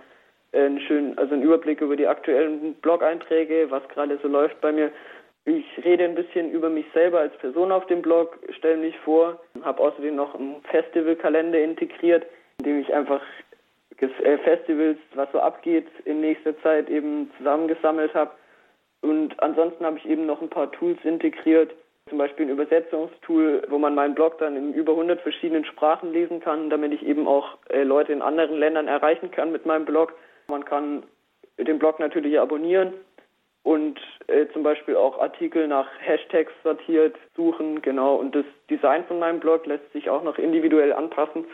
einen 0.54 0.80
schönen, 0.82 1.18
also 1.18 1.34
einen 1.34 1.44
Überblick 1.44 1.82
über 1.82 1.96
die 1.96 2.08
aktuellen 2.08 2.74
Blog-Einträge, 2.76 3.68
was 3.70 3.88
gerade 3.90 4.20
so 4.22 4.28
läuft 4.28 4.60
bei 4.62 4.72
mir. 4.72 4.92
Ich 5.46 5.66
rede 5.84 6.04
ein 6.04 6.16
bisschen 6.16 6.52
über 6.52 6.70
mich 6.70 6.86
selber 6.94 7.20
als 7.20 7.36
Person 7.38 7.72
auf 7.72 7.86
dem 7.88 8.02
Blog, 8.02 8.38
stelle 8.58 8.78
mich 8.78 8.98
vor, 9.00 9.40
habe 9.64 9.82
außerdem 9.82 10.16
noch 10.16 10.36
einen 10.36 10.62
Festivalkalender 10.70 11.60
integriert, 11.60 12.26
in 12.60 12.66
dem 12.66 12.82
ich 12.82 12.94
einfach 12.94 13.22
äh, 14.00 14.38
Festivals, 14.40 14.98
was 15.16 15.32
so 15.32 15.40
abgeht, 15.40 15.88
in 16.06 16.22
nächster 16.22 16.60
Zeit 16.62 16.90
eben 16.90 17.32
zusammengesammelt 17.38 18.14
habe. 18.14 18.32
Und 19.02 19.42
ansonsten 19.42 19.86
habe 19.86 19.98
ich 19.98 20.06
eben 20.06 20.26
noch 20.26 20.42
ein 20.42 20.50
paar 20.50 20.72
Tools 20.72 21.00
integriert, 21.04 21.74
zum 22.10 22.18
Beispiel 22.18 22.48
ein 22.48 22.52
Übersetzungstool, 22.52 23.64
wo 23.70 23.78
man 23.78 23.96
meinen 23.96 24.16
Blog 24.16 24.38
dann 24.40 24.56
in 24.56 24.74
über 24.74 24.94
100 24.94 25.22
verschiedenen 25.22 25.66
Sprachen 25.66 26.12
lesen 26.12 26.40
kann, 26.42 26.70
damit 26.70 26.94
ich 26.94 27.06
eben 27.06 27.28
auch 27.28 27.58
äh, 27.70 27.84
Leute 27.84 28.12
in 28.14 28.22
anderen 28.22 28.58
Ländern 28.58 28.88
erreichen 28.88 29.32
kann 29.32 29.52
mit 29.52 29.66
meinem 29.66 29.86
Blog. 29.86 30.14
Man 30.50 30.66
kann 30.66 31.04
den 31.58 31.80
Blog 31.80 32.00
natürlich 32.00 32.40
abonnieren 32.40 32.94
und 33.64 34.00
äh, 34.28 34.48
zum 34.54 34.64
Beispiel 34.64 34.96
auch 34.96 35.20
Artikel 35.20 35.68
nach 35.68 35.88
Hashtags 36.00 36.52
sortiert 36.64 37.16
suchen, 37.36 37.82
genau. 37.82 38.16
Und 38.16 38.36
das 38.36 38.46
Design 38.70 39.06
von 39.06 39.20
meinem 39.20 39.40
Blog 39.40 39.66
lässt 39.66 39.92
sich 39.94 40.10
auch 40.10 40.24
noch 40.24 40.38
individuell 40.38 40.94
anpassen, 40.94 41.46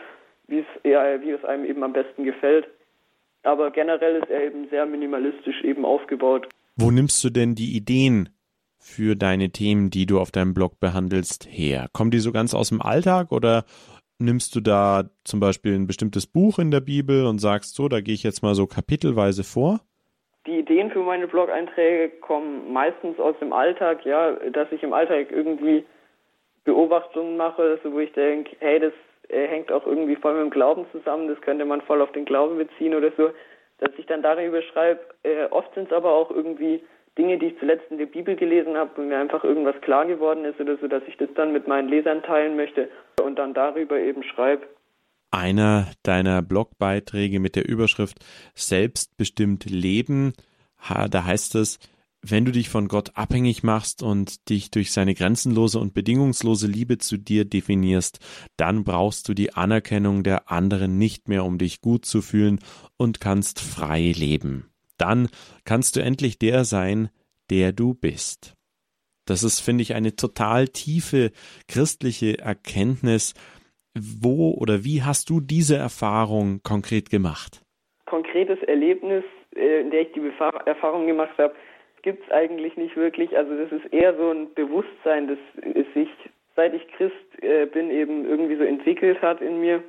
wie 0.46 0.60
es 0.60 0.84
eher, 0.84 1.20
wie 1.22 1.30
es 1.30 1.44
einem 1.44 1.64
eben 1.64 1.82
am 1.82 1.92
besten 1.92 2.24
gefällt. 2.24 2.68
Aber 3.42 3.70
generell 3.70 4.16
ist 4.16 4.30
er 4.30 4.44
eben 4.44 4.68
sehr 4.70 4.86
minimalistisch 4.86 5.62
eben 5.62 5.84
aufgebaut. 5.84 6.48
Wo 6.76 6.90
nimmst 6.90 7.22
du 7.22 7.30
denn 7.30 7.54
die 7.54 7.76
Ideen 7.76 8.28
für 8.78 9.16
deine 9.16 9.50
Themen, 9.50 9.90
die 9.90 10.06
du 10.06 10.20
auf 10.20 10.30
deinem 10.30 10.54
Blog 10.54 10.78
behandelst, 10.78 11.46
her? 11.50 11.88
Kommen 11.92 12.10
die 12.10 12.18
so 12.18 12.32
ganz 12.32 12.54
aus 12.54 12.68
dem 12.68 12.80
Alltag 12.80 13.32
oder 13.32 13.64
nimmst 14.18 14.54
du 14.54 14.60
da 14.60 15.04
zum 15.24 15.40
Beispiel 15.40 15.74
ein 15.74 15.86
bestimmtes 15.86 16.26
Buch 16.26 16.58
in 16.58 16.70
der 16.70 16.80
Bibel 16.80 17.26
und 17.26 17.38
sagst 17.38 17.74
so, 17.74 17.88
da 17.88 18.00
gehe 18.00 18.14
ich 18.14 18.22
jetzt 18.22 18.42
mal 18.42 18.54
so 18.54 18.66
kapitelweise 18.66 19.44
vor? 19.44 19.80
Die 20.46 20.58
Ideen 20.58 20.90
für 20.90 21.00
meine 21.00 21.26
Blog-Einträge 21.26 22.20
kommen 22.20 22.72
meistens 22.72 23.18
aus 23.18 23.34
dem 23.40 23.52
Alltag, 23.52 24.04
ja, 24.04 24.32
dass 24.52 24.70
ich 24.70 24.82
im 24.82 24.92
Alltag 24.92 25.30
irgendwie 25.30 25.84
Beobachtungen 26.64 27.36
mache, 27.36 27.80
so 27.82 27.92
wo 27.92 27.98
ich 27.98 28.12
denke, 28.12 28.56
hey, 28.60 28.78
das 28.78 28.92
äh, 29.28 29.46
hängt 29.48 29.72
auch 29.72 29.86
irgendwie 29.86 30.16
voll 30.16 30.34
mit 30.34 30.42
dem 30.42 30.50
Glauben 30.50 30.86
zusammen, 30.92 31.28
das 31.28 31.40
könnte 31.40 31.64
man 31.64 31.80
voll 31.80 32.00
auf 32.00 32.12
den 32.12 32.24
Glauben 32.24 32.58
beziehen 32.58 32.94
oder 32.94 33.10
so, 33.16 33.30
dass 33.78 33.90
ich 33.98 34.06
dann 34.06 34.22
darüber 34.22 34.62
schreibe. 34.62 35.00
Äh, 35.24 35.46
oft 35.50 35.74
sind 35.74 35.86
es 35.86 35.92
aber 35.92 36.12
auch 36.12 36.30
irgendwie 36.30 36.82
Dinge, 37.18 37.38
die 37.38 37.46
ich 37.46 37.58
zuletzt 37.58 37.90
in 37.90 37.98
der 37.98 38.06
Bibel 38.06 38.36
gelesen 38.36 38.76
habe 38.76 39.00
und 39.00 39.08
mir 39.08 39.18
einfach 39.18 39.42
irgendwas 39.42 39.80
klar 39.80 40.06
geworden 40.06 40.44
ist 40.44 40.60
oder 40.60 40.76
so, 40.78 40.86
dass 40.86 41.02
ich 41.08 41.16
das 41.16 41.28
dann 41.34 41.52
mit 41.52 41.66
meinen 41.66 41.88
Lesern 41.88 42.22
teilen 42.22 42.56
möchte 42.56 42.90
und 43.22 43.36
dann 43.38 43.54
darüber 43.54 43.98
eben 43.98 44.22
schreibe. 44.22 44.66
Einer 45.30 45.90
deiner 46.02 46.42
Blogbeiträge 46.42 47.40
mit 47.40 47.56
der 47.56 47.68
Überschrift 47.68 48.18
Selbstbestimmt 48.54 49.64
Leben, 49.64 50.34
da 51.10 51.24
heißt 51.24 51.56
es, 51.56 51.78
wenn 52.22 52.44
du 52.44 52.52
dich 52.52 52.68
von 52.68 52.88
Gott 52.88 53.12
abhängig 53.14 53.62
machst 53.62 54.02
und 54.02 54.48
dich 54.48 54.70
durch 54.70 54.92
seine 54.92 55.14
grenzenlose 55.14 55.78
und 55.78 55.94
bedingungslose 55.94 56.66
Liebe 56.66 56.98
zu 56.98 57.16
dir 57.16 57.44
definierst, 57.44 58.18
dann 58.56 58.84
brauchst 58.84 59.28
du 59.28 59.34
die 59.34 59.54
Anerkennung 59.54 60.22
der 60.22 60.50
anderen 60.50 60.98
nicht 60.98 61.28
mehr, 61.28 61.44
um 61.44 61.58
dich 61.58 61.80
gut 61.80 62.04
zu 62.04 62.22
fühlen 62.22 62.60
und 62.96 63.20
kannst 63.20 63.60
frei 63.60 64.12
leben 64.16 64.70
dann 64.98 65.28
kannst 65.64 65.96
du 65.96 66.00
endlich 66.00 66.38
der 66.38 66.64
sein, 66.64 67.10
der 67.50 67.72
du 67.72 67.94
bist. 67.94 68.54
Das 69.26 69.42
ist, 69.42 69.60
finde 69.60 69.82
ich, 69.82 69.94
eine 69.94 70.14
total 70.14 70.68
tiefe 70.68 71.32
christliche 71.68 72.38
Erkenntnis. 72.38 73.34
Wo 73.94 74.52
oder 74.52 74.84
wie 74.84 75.02
hast 75.02 75.30
du 75.30 75.40
diese 75.40 75.76
Erfahrung 75.76 76.60
konkret 76.62 77.10
gemacht? 77.10 77.62
Konkretes 78.04 78.62
Erlebnis, 78.62 79.24
äh, 79.56 79.80
in 79.80 79.90
der 79.90 80.02
ich 80.02 80.12
die 80.12 80.22
Erfahrung 80.66 81.06
gemacht 81.06 81.36
habe, 81.38 81.54
gibt 82.02 82.22
es 82.24 82.30
eigentlich 82.30 82.76
nicht 82.76 82.94
wirklich. 82.94 83.36
Also 83.36 83.56
das 83.56 83.72
ist 83.72 83.92
eher 83.92 84.16
so 84.16 84.30
ein 84.30 84.52
Bewusstsein, 84.54 85.26
das 85.26 85.38
sich, 85.94 86.08
seit 86.54 86.72
ich 86.74 86.86
Christ 86.92 87.42
äh, 87.42 87.66
bin, 87.66 87.90
eben 87.90 88.24
irgendwie 88.26 88.56
so 88.56 88.62
entwickelt 88.62 89.20
hat 89.22 89.40
in 89.40 89.60
mir. 89.60 89.82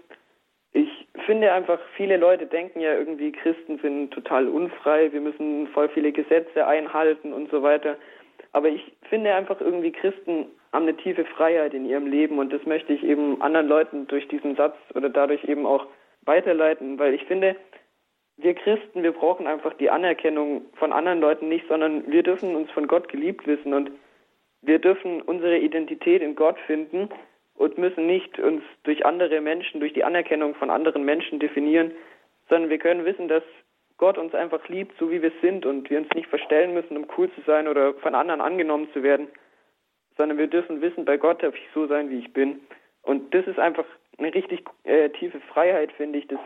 Ich 0.78 1.08
finde 1.26 1.52
einfach, 1.52 1.80
viele 1.96 2.18
Leute 2.18 2.46
denken 2.46 2.82
ja 2.82 2.94
irgendwie, 2.94 3.32
Christen 3.32 3.80
sind 3.80 4.12
total 4.12 4.48
unfrei, 4.48 5.12
wir 5.12 5.22
müssen 5.22 5.66
voll 5.70 5.90
viele 5.90 6.12
Gesetze 6.12 6.68
einhalten 6.68 7.34
und 7.34 7.50
so 7.50 7.64
weiter. 7.64 7.98
Aber 8.52 8.70
ich 8.70 8.84
finde 9.10 9.34
einfach 9.34 9.60
irgendwie, 9.60 9.92
Christen 9.92 10.46
haben 10.72 10.84
eine 10.84 10.96
tiefe 10.96 11.26
Freiheit 11.26 11.74
in 11.74 11.88
ihrem 11.88 12.06
Leben 12.06 12.38
und 12.38 12.54
das 12.54 12.64
möchte 12.68 12.94
ich 12.94 13.04
eben 13.04 13.42
anderen 13.42 13.68
Leuten 13.68 14.06
durch 14.06 14.28
diesen 14.28 14.56
Satz 14.56 14.76
oder 14.94 15.10
dadurch 15.10 15.44
eben 15.46 15.66
auch 15.66 15.88
weiterleiten, 16.26 17.00
weil 17.00 17.16
ich 17.16 17.24
finde, 17.24 17.56
wir 18.38 18.54
Christen, 18.54 19.02
wir 19.02 19.14
brauchen 19.14 19.48
einfach 19.48 19.74
die 19.74 19.90
Anerkennung 19.90 20.62
von 20.76 20.94
anderen 20.94 21.22
Leuten 21.22 21.50
nicht, 21.50 21.68
sondern 21.68 22.06
wir 22.12 22.22
dürfen 22.22 22.56
uns 22.56 22.70
von 22.70 22.88
Gott 22.88 23.10
geliebt 23.10 23.48
wissen 23.48 23.74
und 23.74 23.90
wir 24.62 24.78
dürfen 24.78 25.24
unsere 25.24 25.58
Identität 25.58 26.22
in 26.22 26.36
Gott 26.36 26.60
finden 26.68 27.10
und 27.58 27.78
müssen 27.78 28.06
nicht 28.06 28.40
uns 28.40 28.64
durch 28.84 29.06
andere 29.06 29.42
Menschen, 29.42 29.80
durch 29.80 29.94
die 29.94 30.04
Anerkennung 30.04 30.56
von 30.56 30.70
anderen 30.70 31.04
Menschen 31.04 31.40
definieren, 31.40 31.92
sondern 32.50 32.70
wir 32.70 32.78
können 32.78 33.06
wissen, 33.06 33.28
dass 33.28 33.44
Gott 33.98 34.18
uns 34.18 34.36
einfach 34.36 34.68
liebt, 34.70 34.98
so 35.00 35.10
wie 35.10 35.22
wir 35.22 35.32
sind 35.42 35.66
und 35.66 35.90
wir 35.90 35.98
uns 35.98 36.10
nicht 36.14 36.30
verstellen 36.30 36.74
müssen, 36.74 36.96
um 36.96 37.08
cool 37.18 37.32
zu 37.34 37.42
sein 37.42 37.68
oder 37.68 37.96
von 37.96 38.14
anderen 38.14 38.42
angenommen 38.42 38.88
zu 38.94 39.02
werden, 39.02 39.28
sondern 40.18 40.38
wir 40.38 40.48
dürfen 40.48 40.82
wissen, 40.82 41.06
bei 41.06 41.18
Gott 41.18 41.42
darf 41.42 41.56
ich 41.56 41.68
so 41.74 41.88
sein, 41.88 42.10
wie 42.10 42.20
ich 42.20 42.32
bin. 42.32 42.62
Und 43.02 43.34
das 43.34 43.48
ist 43.48 43.60
einfach 43.60 43.86
eine 44.18 44.34
richtig 44.34 44.64
äh, 44.84 45.10
tiefe 45.10 45.40
Freiheit, 45.40 45.92
finde 45.94 46.20
ich. 46.20 46.28
Das 46.28 46.40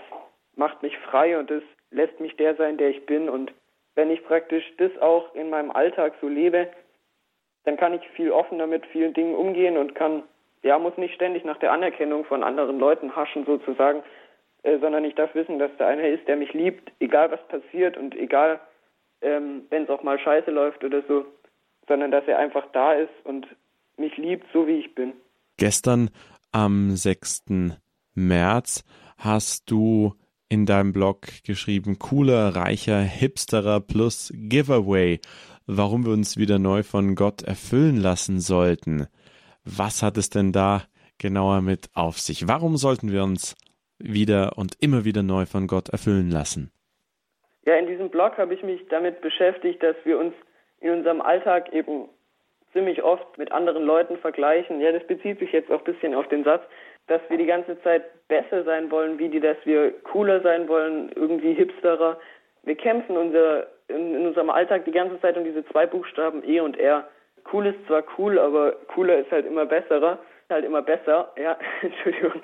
macht 0.56 0.82
mich 0.82 0.98
frei 1.00 1.38
und 1.38 1.50
das 1.50 1.64
lässt 1.90 2.20
mich 2.20 2.36
der 2.38 2.56
sein, 2.56 2.78
der 2.78 2.90
ich 2.90 3.06
bin. 3.06 3.30
Und 3.30 3.54
wenn 3.96 4.12
ich 4.12 4.24
praktisch 4.24 4.64
das 4.78 4.98
auch 5.00 5.34
in 5.36 5.50
meinem 5.50 5.72
Alltag 5.72 6.14
so 6.22 6.28
lebe, 6.28 6.70
dann 7.66 7.78
kann 7.78 7.94
ich 7.94 8.08
viel 8.10 8.32
offener 8.32 8.68
mit 8.68 8.86
vielen 8.88 9.14
Dingen 9.14 9.36
umgehen 9.36 9.78
und 9.78 9.94
kann 9.96 10.24
ja, 10.64 10.78
muss 10.80 10.98
nicht 10.98 11.16
ständig 11.16 11.44
nach 11.44 11.58
der 11.58 11.72
Anerkennung 11.72 12.26
von 12.26 12.44
anderen 12.44 12.80
Leuten 12.80 13.16
haschen 13.16 13.46
sozusagen, 13.46 14.04
äh, 14.64 14.78
sondern 14.80 15.04
ich 15.06 15.16
darf 15.16 15.34
wissen, 15.34 15.60
dass 15.60 15.72
da 15.78 15.88
einer 15.88 16.08
ist, 16.08 16.28
der 16.28 16.36
mich 16.36 16.54
liebt, 16.54 16.92
egal 17.00 17.32
was 17.32 17.46
passiert 17.48 17.98
und 17.98 18.16
egal, 18.16 18.60
ähm, 19.22 19.64
wenn 19.70 19.84
es 19.84 19.90
auch 19.90 20.04
mal 20.04 20.20
scheiße 20.20 20.52
läuft 20.52 20.84
oder 20.84 21.02
so, 21.08 21.26
sondern 21.88 22.12
dass 22.12 22.26
er 22.28 22.38
einfach 22.38 22.66
da 22.74 22.94
ist 22.94 23.14
und 23.24 23.48
mich 23.98 24.18
liebt, 24.18 24.46
so 24.54 24.68
wie 24.68 24.80
ich 24.80 24.94
bin. 24.96 25.14
Gestern 25.58 26.10
am 26.52 26.96
6. 26.96 27.44
März 28.14 28.84
hast 29.18 29.70
du 29.70 30.14
in 30.50 30.66
deinem 30.66 30.92
Blog 30.92 31.28
geschrieben, 31.46 31.98
cooler, 31.98 32.56
reicher, 32.56 33.00
hipsterer 33.00 33.80
plus 33.80 34.34
Giveaway, 34.36 35.20
warum 35.66 36.06
wir 36.06 36.12
uns 36.12 36.36
wieder 36.36 36.60
neu 36.60 36.84
von 36.84 37.16
Gott 37.16 37.44
erfüllen 37.44 37.96
lassen 37.98 38.40
sollten. 38.40 39.08
Was 39.66 40.02
hat 40.02 40.18
es 40.18 40.30
denn 40.30 40.52
da 40.52 40.82
genauer 41.20 41.62
mit 41.62 41.90
auf 41.94 42.18
sich? 42.18 42.48
Warum 42.48 42.78
sollten 42.78 43.12
wir 43.12 43.24
uns 43.24 43.56
wieder 44.00 44.54
und 44.58 44.76
immer 44.82 45.06
wieder 45.06 45.24
neu 45.24 45.46
von 45.46 45.68
Gott 45.68 45.90
erfüllen 45.90 46.32
lassen? 46.32 46.72
Ja, 47.66 47.76
in 47.76 47.86
diesem 47.86 48.10
Blog 48.10 48.38
habe 48.38 48.54
ich 48.56 48.64
mich 48.64 48.82
damit 48.90 49.22
beschäftigt, 49.22 49.84
dass 49.84 49.96
wir 50.04 50.18
uns 50.18 50.34
in 50.80 50.90
unserem 50.90 51.22
Alltag 51.22 51.72
eben 51.74 52.10
ziemlich 52.74 53.04
oft 53.04 53.38
mit 53.38 53.52
anderen 53.52 53.84
Leuten 53.84 54.18
vergleichen. 54.18 54.82
Ja, 54.82 54.92
das 54.92 55.06
bezieht 55.06 55.40
sich 55.40 55.52
jetzt 55.52 55.70
auch 55.72 55.86
ein 55.86 55.94
bisschen 55.94 56.16
auf 56.16 56.28
den 56.30 56.44
Satz, 56.44 56.64
dass 57.08 57.22
wir 57.30 57.38
die 57.38 57.46
ganze 57.46 57.80
Zeit 57.84 58.04
besser 58.28 58.64
sein 58.64 58.90
wollen, 58.90 59.20
wie 59.20 59.30
die, 59.30 59.40
dass 59.40 59.58
wir 59.66 59.92
cooler 60.04 60.42
sein 60.42 60.68
wollen, 60.68 61.12
irgendwie 61.16 61.54
hipsterer. 61.54 62.20
Wir 62.64 62.76
kämpfen 62.76 63.18
unser, 63.18 63.68
in, 63.90 64.16
in 64.16 64.26
unserem 64.26 64.50
Alltag 64.50 64.86
die 64.86 64.92
ganze 64.92 65.20
Zeit 65.22 65.38
um 65.38 65.44
diese 65.44 65.66
zwei 65.66 65.86
Buchstaben 65.86 66.44
E 66.48 66.62
und 66.62 66.80
R 66.80 67.08
cool 67.52 67.68
ist 67.68 67.86
zwar 67.88 68.04
cool, 68.18 68.40
aber 68.40 68.74
cooler 68.94 69.20
ist 69.20 69.32
halt 69.32 69.46
immer 69.46 69.66
besserer, 69.66 70.20
halt 70.50 70.66
immer 70.66 70.82
besser, 70.82 71.32
ja, 71.38 71.58
Entschuldigung. 71.82 72.42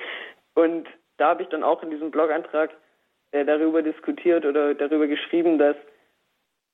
Und 0.56 0.88
da 1.18 1.30
habe 1.30 1.44
ich 1.44 1.50
dann 1.50 1.64
auch 1.64 1.84
in 1.84 1.92
diesem 1.92 2.12
Blog-Eintrag 2.12 2.72
äh, 3.32 3.46
darüber 3.46 3.82
diskutiert 3.82 4.46
oder 4.46 4.74
darüber 4.74 5.08
geschrieben, 5.08 5.58
dass 5.58 5.76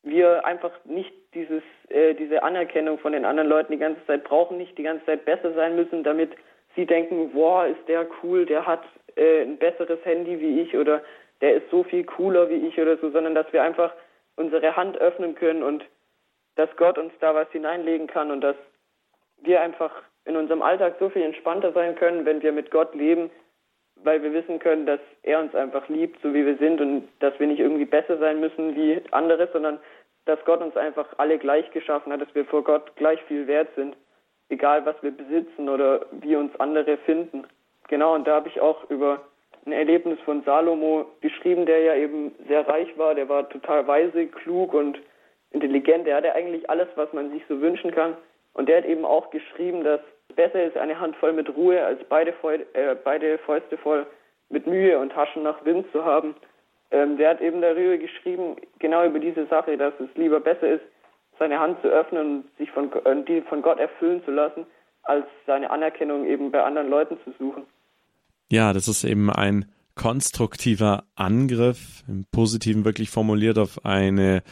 wir 0.04 0.46
einfach 0.46 0.72
nicht 0.86 1.14
dieses, 1.34 1.64
äh, 1.90 2.14
diese 2.14 2.44
Anerkennung 2.44 3.00
von 3.00 3.14
den 3.14 3.26
anderen 3.26 3.50
Leuten 3.50 3.72
die 3.72 3.80
ganze 3.80 4.06
Zeit 4.06 4.24
brauchen, 4.26 4.58
nicht 4.58 4.78
die 4.78 4.84
ganze 4.84 5.06
Zeit 5.06 5.26
besser 5.26 5.54
sein 5.54 5.76
müssen, 5.76 6.04
damit 6.04 6.32
sie 6.76 6.86
denken, 6.86 7.32
wow, 7.34 7.66
ist 7.66 7.88
der 7.88 8.06
cool, 8.22 8.46
der 8.46 8.66
hat 8.66 8.84
äh, 9.16 9.42
ein 9.42 9.58
besseres 9.58 10.04
Handy 10.04 10.40
wie 10.40 10.62
ich 10.62 10.76
oder 10.76 11.02
der 11.42 11.56
ist 11.56 11.70
so 11.72 11.84
viel 11.84 12.04
cooler 12.04 12.50
wie 12.50 12.68
ich 12.68 12.80
oder 12.80 12.98
so, 12.98 13.10
sondern 13.12 13.36
dass 13.36 13.52
wir 13.52 13.64
einfach 13.64 13.94
unsere 14.36 14.76
Hand 14.76 14.98
öffnen 14.98 15.36
können 15.36 15.64
und 15.64 15.84
dass 16.56 16.70
Gott 16.78 16.98
uns 16.98 17.14
da 17.20 17.34
was 17.34 17.50
hineinlegen 17.52 18.08
kann 18.08 18.32
und 18.32 18.42
dass 18.42 18.56
wir 19.42 19.62
einfach 19.62 19.92
in 20.26 20.38
unserem 20.38 20.62
Alltag 20.62 20.96
so 21.00 21.10
viel 21.10 21.24
entspannter 21.24 21.74
sein 21.74 21.96
können, 21.96 22.26
wenn 22.26 22.42
wir 22.42 22.52
mit 22.52 22.72
Gott 22.72 22.96
leben, 22.96 23.30
weil 23.96 24.22
wir 24.24 24.34
wissen 24.34 24.60
können, 24.60 24.86
dass 24.86 25.00
er 25.24 25.40
uns 25.40 25.54
einfach 25.56 25.88
liebt, 25.90 26.22
so 26.22 26.34
wie 26.34 26.46
wir 26.46 26.58
sind 26.58 26.80
und 26.82 27.08
dass 27.20 27.38
wir 27.40 27.48
nicht 27.48 27.60
irgendwie 27.60 27.86
besser 27.86 28.18
sein 28.18 28.40
müssen 28.40 28.76
wie 28.76 29.02
andere, 29.12 29.50
sondern 29.52 29.80
dass 30.26 30.44
Gott 30.46 30.62
uns 30.62 30.78
einfach 30.78 31.08
alle 31.18 31.38
gleich 31.38 31.70
geschaffen 31.72 32.12
hat, 32.14 32.22
dass 32.22 32.34
wir 32.34 32.46
vor 32.46 32.64
Gott 32.64 32.96
gleich 32.96 33.22
viel 33.24 33.48
wert 33.48 33.70
sind, 33.76 33.96
egal 34.50 34.86
was 34.86 34.96
wir 35.02 35.12
besitzen 35.12 35.68
oder 35.68 36.06
wie 36.12 36.36
uns 36.36 36.58
andere 36.60 36.98
finden. 36.98 37.46
Genau, 37.90 38.16
und 38.16 38.26
da 38.26 38.36
habe 38.36 38.48
ich 38.48 38.62
auch 38.62 38.90
über 38.90 39.22
ein 39.66 39.74
Erlebnis 39.74 40.20
von 40.22 40.44
Salomo 40.44 41.06
geschrieben, 41.22 41.66
der 41.66 41.80
ja 41.80 41.96
eben 41.96 42.34
sehr 42.48 42.68
reich 42.68 42.98
war, 42.98 43.16
der 43.16 43.30
war 43.30 43.50
total 43.50 43.86
weise, 43.88 44.28
klug 44.28 44.74
und 44.74 45.00
intelligent, 45.54 46.06
der 46.06 46.18
hatte 46.18 46.34
eigentlich 46.34 46.70
alles, 46.70 46.88
was 46.96 47.12
man 47.14 47.32
sich 47.32 47.44
so 47.48 47.62
wünschen 47.62 47.92
kann. 47.92 48.18
Und 48.54 48.70
der 48.70 48.78
hat 48.78 48.86
eben 48.86 49.06
auch 49.06 49.32
geschrieben, 49.32 49.84
dass 49.84 50.02
besser 50.36 50.64
ist 50.64 50.78
eine 50.78 51.00
Handvoll 51.00 51.34
mit 51.34 51.56
Ruhe, 51.56 51.84
als 51.84 52.00
beide, 52.10 52.34
äh, 52.74 52.96
beide 53.04 53.38
Fäuste 53.40 53.78
voll 53.78 54.06
mit 54.50 54.68
Mühe 54.68 55.00
und 55.00 55.12
Taschen 55.12 55.44
nach 55.44 55.64
Wind 55.66 55.86
zu 55.92 56.04
haben. 56.04 56.36
Ähm, 56.92 57.18
der 57.18 57.32
hat 57.32 57.42
eben 57.42 57.62
darüber 57.62 57.98
geschrieben, 57.98 58.56
genau 58.80 59.06
über 59.06 59.20
diese 59.20 59.48
Sache, 59.48 59.78
dass 59.78 59.94
es 60.00 60.10
lieber 60.16 60.40
besser 60.40 60.70
ist, 60.70 60.84
seine 61.40 61.60
Hand 61.60 61.82
zu 61.82 61.88
öffnen 61.88 62.22
und 62.22 62.58
sich 62.58 62.70
von, 62.72 62.92
äh, 63.06 63.24
die 63.24 63.42
von 63.42 63.62
Gott 63.62 63.80
erfüllen 63.80 64.24
zu 64.26 64.32
lassen, 64.32 64.66
als 65.04 65.26
seine 65.48 65.72
Anerkennung 65.72 66.26
eben 66.26 66.52
bei 66.52 66.64
anderen 66.64 66.90
Leuten 66.90 67.18
zu 67.24 67.34
suchen. 67.40 67.64
Ja, 68.52 68.74
das 68.74 68.88
ist 68.88 69.04
eben 69.04 69.32
ein 69.32 69.66
konstruktiver 69.96 71.04
Angriff, 71.16 72.04
im 72.08 72.26
Positiven 72.32 72.86
wirklich 72.86 73.10
formuliert 73.10 73.58
auf 73.58 73.86
eine 73.86 74.44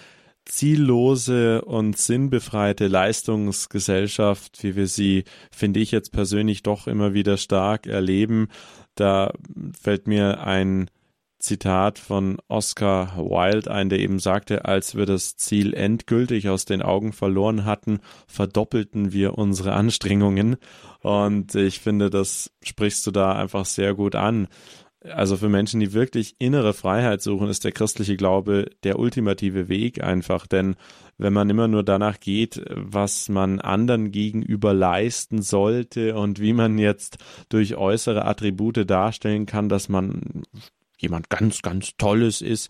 ziellose 0.46 1.64
und 1.64 1.98
sinnbefreite 1.98 2.88
Leistungsgesellschaft, 2.88 4.64
wie 4.64 4.76
wir 4.76 4.88
sie, 4.88 5.24
finde 5.52 5.80
ich 5.80 5.92
jetzt 5.92 6.12
persönlich 6.12 6.64
doch 6.64 6.88
immer 6.88 7.14
wieder 7.14 7.38
stark 7.38 7.88
erleben. 7.88 8.48
Da 8.96 9.34
fällt 9.80 10.08
mir 10.08 10.46
ein 10.46 10.90
Zitat 11.42 12.00
von 12.00 12.38
Oscar 12.48 13.18
Wilde 13.18 13.72
ein, 13.72 13.90
der 13.90 14.00
eben 14.00 14.20
sagte, 14.20 14.66
als 14.66 14.96
wir 14.96 15.06
das 15.06 15.36
Ziel 15.36 15.74
endgültig 15.74 16.50
aus 16.50 16.66
den 16.66 16.82
Augen 16.82 17.14
verloren 17.14 17.66
hatten, 17.66 18.00
verdoppelten 18.28 19.12
wir 19.12 19.38
unsere 19.38 19.74
Anstrengungen. 19.74 20.58
Und 21.02 21.56
ich 21.56 21.80
finde, 21.80 22.10
das 22.10 22.52
sprichst 22.64 23.06
du 23.08 23.12
da 23.12 23.34
einfach 23.34 23.66
sehr 23.66 23.96
gut 23.96 24.16
an. 24.16 24.48
Also 25.04 25.36
für 25.36 25.50
Menschen, 25.50 25.80
die 25.80 25.94
wirklich 25.94 26.36
innere 26.38 26.74
Freiheit 26.74 27.24
suchen, 27.24 27.50
ist 27.50 27.64
der 27.64 27.72
christliche 27.72 28.18
Glaube 28.18 28.70
der 28.84 29.00
ultimative 29.00 29.68
Weg 29.68 30.04
einfach. 30.04 30.46
Denn 30.46 30.76
wenn 31.18 31.34
man 31.34 31.50
immer 31.50 31.68
nur 31.68 31.84
danach 31.84 32.20
geht, 32.20 32.62
was 32.70 33.28
man 33.28 33.60
anderen 33.60 34.12
gegenüber 34.12 34.76
leisten 34.76 35.42
sollte 35.42 36.16
und 36.16 36.40
wie 36.40 36.54
man 36.54 36.78
jetzt 36.78 37.18
durch 37.50 37.76
äußere 37.76 38.26
Attribute 38.26 38.88
darstellen 38.90 39.48
kann, 39.48 39.70
dass 39.70 39.90
man 39.90 40.44
jemand 41.00 41.32
ganz, 41.32 41.64
ganz 41.64 41.98
Tolles 41.98 42.42
ist, 42.42 42.70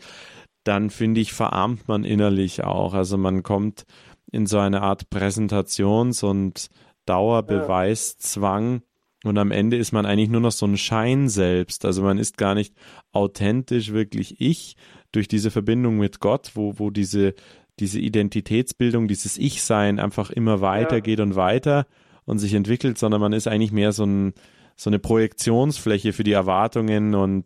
dann 0.64 0.90
finde 0.90 1.20
ich, 1.20 1.34
verarmt 1.34 1.88
man 1.90 2.06
innerlich 2.06 2.64
auch. 2.64 2.94
Also 2.94 3.18
man 3.18 3.44
kommt 3.44 3.84
in 4.32 4.46
so 4.46 4.58
eine 4.58 4.82
Art 4.82 5.10
Präsentations- 5.10 6.24
und 6.24 6.68
Dauerbeweiszwang. 7.06 8.84
Und 9.24 9.38
am 9.38 9.52
Ende 9.52 9.78
ist 9.78 9.92
man 9.92 10.06
eigentlich 10.06 10.30
nur 10.30 10.42
noch 10.42 10.52
so 10.52 10.66
ein 10.66 10.78
Schein 10.78 11.30
selbst. 11.30 11.86
Also 11.86 12.02
man 12.02 12.18
ist 12.18 12.38
gar 12.38 12.56
nicht 12.56 12.74
authentisch 13.12 13.92
wirklich 13.92 14.42
ich 14.42 14.76
durch 15.12 15.28
diese 15.28 15.52
Verbindung 15.52 15.98
mit 15.98 16.20
Gott, 16.20 16.52
wo, 16.56 16.80
wo 16.80 16.90
diese, 16.90 17.36
diese 17.80 18.00
Identitätsbildung, 18.00 19.08
dieses 19.08 19.38
Ich-Sein 19.38 20.00
einfach 20.00 20.32
immer 20.32 20.62
weitergeht 20.62 21.20
ja. 21.20 21.26
und 21.26 21.36
weiter 21.36 21.86
und 22.26 22.40
sich 22.40 22.54
entwickelt, 22.54 22.98
sondern 22.98 23.22
man 23.22 23.34
ist 23.34 23.48
eigentlich 23.48 23.72
mehr 23.72 23.92
so 23.92 24.06
ein, 24.06 24.34
so 24.76 24.90
eine 24.90 25.00
Projektionsfläche 25.00 26.14
für 26.14 26.24
die 26.24 26.32
Erwartungen 26.32 27.14
und 27.14 27.46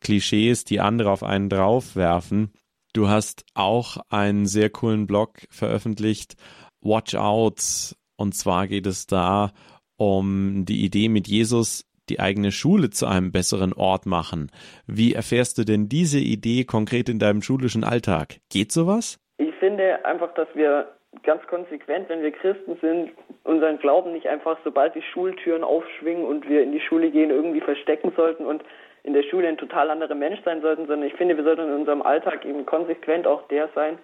Klischees, 0.00 0.64
die 0.64 0.80
andere 0.80 1.10
auf 1.10 1.24
einen 1.24 1.48
draufwerfen. 1.48 2.52
Du 2.92 3.08
hast 3.08 3.44
auch 3.54 3.98
einen 4.08 4.46
sehr 4.46 4.70
coolen 4.70 5.06
Blog 5.06 5.46
veröffentlicht, 5.50 6.36
Watch 6.80 7.14
Out. 7.16 7.96
Und 8.16 8.34
zwar 8.34 8.68
geht 8.68 8.86
es 8.86 9.06
da 9.06 9.52
um 9.96 10.64
die 10.66 10.84
Idee 10.84 11.08
mit 11.08 11.28
Jesus, 11.28 11.84
die 12.08 12.20
eigene 12.20 12.52
Schule 12.52 12.90
zu 12.90 13.06
einem 13.06 13.32
besseren 13.32 13.72
Ort 13.72 14.06
machen. 14.06 14.50
Wie 14.86 15.14
erfährst 15.14 15.58
du 15.58 15.64
denn 15.64 15.88
diese 15.88 16.20
Idee 16.20 16.64
konkret 16.64 17.08
in 17.08 17.18
deinem 17.18 17.42
schulischen 17.42 17.84
Alltag? 17.84 18.36
Geht 18.50 18.72
sowas? 18.72 19.18
Ich 19.38 19.54
finde 19.56 20.04
einfach, 20.04 20.32
dass 20.34 20.48
wir 20.54 20.88
ganz 21.22 21.42
konsequent, 21.46 22.08
wenn 22.08 22.22
wir 22.22 22.30
Christen 22.32 22.76
sind, 22.80 23.10
unseren 23.44 23.78
Glauben 23.78 24.12
nicht 24.12 24.26
einfach, 24.26 24.58
sobald 24.64 24.94
die 24.94 25.02
Schultüren 25.02 25.64
aufschwingen 25.64 26.24
und 26.24 26.48
wir 26.48 26.62
in 26.62 26.72
die 26.72 26.80
Schule 26.80 27.10
gehen, 27.10 27.30
irgendwie 27.30 27.60
verstecken 27.60 28.12
sollten 28.16 28.44
und 28.44 28.62
in 29.02 29.14
der 29.14 29.22
Schule 29.22 29.48
ein 29.48 29.56
total 29.56 29.90
anderer 29.90 30.14
Mensch 30.14 30.40
sein 30.44 30.60
sollten, 30.62 30.86
sondern 30.86 31.08
ich 31.08 31.14
finde, 31.14 31.36
wir 31.36 31.44
sollten 31.44 31.68
in 31.68 31.74
unserem 31.74 32.02
Alltag 32.02 32.44
eben 32.44 32.66
konsequent 32.66 33.26
auch 33.26 33.46
der 33.48 33.68
sein, 33.74 33.98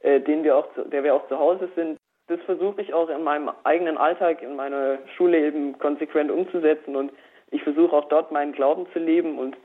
äh, 0.00 0.20
den 0.20 0.42
wir 0.42 0.56
auch, 0.56 0.68
der 0.90 1.04
wir 1.04 1.14
auch 1.14 1.28
zu 1.28 1.38
Hause 1.38 1.68
sind. 1.76 1.96
Das 2.28 2.40
versuche 2.42 2.82
ich 2.82 2.92
auch 2.92 3.08
in 3.08 3.24
meinem 3.24 3.50
eigenen 3.64 3.96
Alltag, 3.96 4.42
in 4.42 4.54
meiner 4.54 4.98
Schule 5.16 5.46
eben 5.46 5.78
konsequent 5.78 6.30
umzusetzen. 6.30 6.94
Und 6.94 7.10
ich 7.50 7.62
versuche 7.62 7.96
auch 7.96 8.08
dort 8.08 8.30
meinen 8.32 8.52
Glauben 8.52 8.86
zu 8.92 8.98
leben. 8.98 9.38
Und 9.38 9.56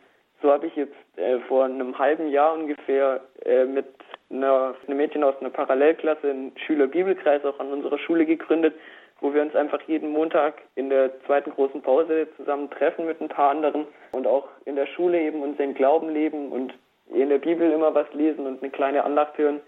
so 0.42 0.50
habe 0.50 0.68
ich 0.68 0.76
jetzt 0.76 0.96
äh, 1.18 1.40
vor 1.48 1.66
einem 1.66 1.98
halben 2.00 2.30
Jahr 2.30 2.54
ungefähr 2.54 3.22
äh, 3.44 3.66
mit 3.66 3.86
einer, 4.30 4.76
einem 4.88 4.98
Mädchen 4.98 5.24
aus 5.24 5.36
einer 5.42 5.50
Parallelklasse 5.50 6.30
einen 6.30 6.58
Schülerbibelkreis 6.58 7.44
auch 7.44 7.60
an 7.60 7.72
unserer 7.72 8.00
Schule 8.00 8.26
gegründet, 8.26 8.74
wo 9.20 9.34
wir 9.34 9.42
uns 9.42 9.56
einfach 9.56 9.82
jeden 9.84 10.12
Montag 10.12 10.62
in 10.76 10.90
der 10.90 11.12
zweiten 11.26 11.52
großen 11.52 11.82
Pause 11.82 12.28
zusammen 12.38 12.70
treffen 12.70 13.06
mit 13.06 13.22
ein 13.22 13.30
paar 13.30 13.52
anderen 13.52 13.88
und 14.12 14.26
auch 14.26 14.48
in 14.66 14.76
der 14.76 14.88
Schule 14.88 15.20
eben 15.20 15.42
unseren 15.42 15.74
Glauben 15.74 16.10
leben 16.10 16.52
und 16.52 16.74
in 17.14 17.30
der 17.30 17.38
Bibel 17.38 17.72
immer 17.72 17.94
was 17.94 18.12
lesen 18.14 18.48
und 18.48 18.62
eine 18.62 18.72
kleine 18.72 19.04
Andacht 19.04 19.38
hören 19.38 19.62